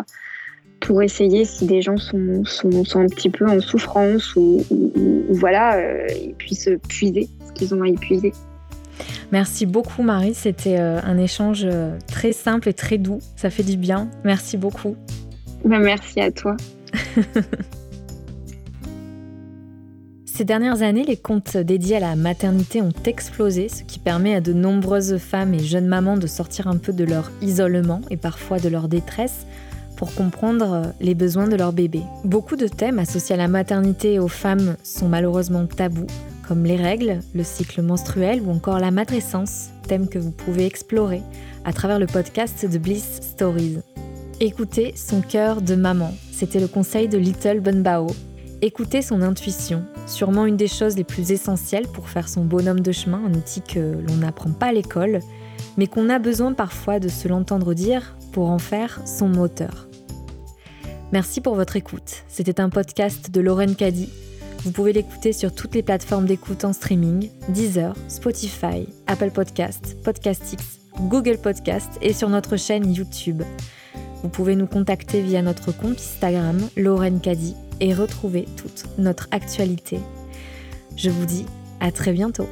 pour 0.82 1.02
essayer 1.02 1.46
si 1.46 1.66
des 1.66 1.82
gens 1.82 1.96
sont, 1.96 2.44
sont, 2.44 2.84
sont 2.84 3.00
un 3.00 3.08
petit 3.08 3.30
peu 3.30 3.48
en 3.48 3.62
souffrance 3.62 4.36
ou, 4.36 4.66
voilà, 5.30 5.78
euh, 5.78 6.08
ils 6.22 6.34
puissent 6.34 6.70
puiser 6.90 7.30
ce 7.48 7.54
qu'ils 7.54 7.74
ont 7.74 7.84
à 7.84 7.88
épuiser. 7.88 8.34
Merci 9.32 9.66
beaucoup 9.66 10.04
Marie, 10.04 10.34
c'était 10.34 10.78
euh, 10.78 11.00
un 11.04 11.18
échange 11.18 11.62
euh, 11.64 11.98
très 12.06 12.34
simple 12.34 12.68
et 12.68 12.74
très 12.74 12.98
doux, 12.98 13.20
ça 13.38 13.50
fait 13.50 13.64
du 13.64 13.78
bien. 13.78 14.10
Merci 14.26 14.58
beaucoup. 14.58 14.98
Ben, 15.64 15.80
merci 15.80 16.20
à 16.20 16.32
toi. 16.32 16.58
Ces 20.42 20.46
dernières 20.46 20.82
années, 20.82 21.04
les 21.04 21.18
comptes 21.18 21.56
dédiés 21.56 21.98
à 21.98 22.00
la 22.00 22.16
maternité 22.16 22.82
ont 22.82 22.94
explosé, 23.06 23.70
ce 23.70 23.84
qui 23.84 24.00
permet 24.00 24.34
à 24.34 24.42
de 24.42 24.54
nombreuses 24.54 25.18
femmes 25.18 25.54
et 25.54 25.60
jeunes 25.60 25.86
mamans 25.86 26.18
de 26.18 26.26
sortir 26.26 26.66
un 26.66 26.78
peu 26.78 26.94
de 26.94 27.04
leur 27.04 27.32
isolement 27.44 28.02
et 28.10 28.18
parfois 28.18 28.58
de 28.58 28.68
leur 28.68 28.88
détresse 28.88 29.46
pour 29.98 30.16
comprendre 30.16 30.94
les 31.00 31.14
besoins 31.14 31.48
de 31.48 31.56
leur 31.56 31.74
bébé. 31.74 32.02
Beaucoup 32.24 32.56
de 32.56 32.68
thèmes 32.68 32.98
associés 32.98 33.36
à 33.36 33.38
la 33.38 33.48
maternité 33.48 34.14
et 34.14 34.20
aux 34.20 34.28
femmes 34.28 34.78
sont 34.82 35.08
malheureusement 35.08 35.68
tabous, 35.68 36.08
comme 36.48 36.64
les 36.64 36.76
règles, 36.76 37.20
le 37.36 37.44
cycle 37.44 37.84
menstruel 37.84 38.42
ou 38.42 38.50
encore 38.50 38.80
la 38.80 38.90
matrescence, 38.90 39.70
thème 39.88 40.10
que 40.10 40.18
vous 40.18 40.32
pouvez 40.32 40.66
explorer 40.66 41.22
à 41.66 41.72
travers 41.72 42.00
le 42.00 42.08
podcast 42.08 42.66
de 42.66 42.80
Bliss 42.80 43.20
Stories. 43.22 43.78
Écoutez 44.40 44.94
son 44.96 45.22
cœur 45.22 45.62
de 45.62 45.76
maman, 45.76 46.16
c'était 46.32 46.60
le 46.60 46.68
conseil 46.68 47.08
de 47.08 47.20
Little 47.20 47.60
Bunbao, 47.60 48.08
Écouter 48.64 49.02
son 49.02 49.24
intuition, 49.24 49.84
sûrement 50.06 50.46
une 50.46 50.56
des 50.56 50.68
choses 50.68 50.96
les 50.96 51.04
plus 51.04 51.32
essentielles 51.32 51.88
pour 51.88 52.10
faire 52.10 52.30
son 52.30 52.46
bonhomme 52.46 52.82
de 52.82 52.92
chemin, 52.92 53.20
un 53.26 53.34
outil 53.34 53.64
que 53.64 53.80
l'on 53.80 54.18
n'apprend 54.18 54.52
pas 54.52 54.68
à 54.68 54.72
l'école, 54.72 55.20
mais 55.78 55.88
qu'on 55.88 56.10
a 56.10 56.20
besoin 56.20 56.54
parfois 56.54 57.00
de 57.00 57.08
se 57.08 57.28
l'entendre 57.28 57.74
dire 57.74 58.16
pour 58.32 58.52
en 58.52 58.60
faire 58.60 59.02
son 59.08 59.28
moteur. 59.30 59.88
Merci 61.12 61.42
pour 61.42 61.56
votre 61.56 61.76
écoute. 61.76 62.24
C'était 62.28 62.62
un 62.62 62.70
podcast 62.70 63.32
de 63.32 63.42
Lauren 63.42 63.74
Caddy. 63.74 64.10
Vous 64.64 64.72
pouvez 64.72 64.94
l'écouter 64.94 65.34
sur 65.34 65.56
toutes 65.56 65.74
les 65.74 65.82
plateformes 65.82 66.28
d'écoute 66.28 66.64
en 66.64 66.72
streaming, 66.72 67.32
Deezer, 67.50 67.96
Spotify, 68.10 68.88
Apple 69.08 69.32
Podcasts, 69.32 69.98
Podcastix, 70.04 70.80
Google 71.10 71.40
Podcasts 71.40 71.98
et 72.04 72.14
sur 72.14 72.30
notre 72.30 72.58
chaîne 72.58 72.94
YouTube. 72.94 73.42
Vous 74.22 74.30
pouvez 74.30 74.56
nous 74.56 74.68
contacter 74.68 75.22
via 75.24 75.42
notre 75.42 75.72
compte 75.72 75.98
Instagram, 75.98 76.60
Lauren 76.78 77.18
Caddy 77.18 77.56
et 77.82 77.94
retrouvez 77.94 78.46
toute 78.56 78.86
notre 78.98 79.28
actualité. 79.32 80.00
Je 80.96 81.10
vous 81.10 81.26
dis 81.26 81.46
à 81.82 81.92
très 81.92 82.14
bientôt. 82.14 82.48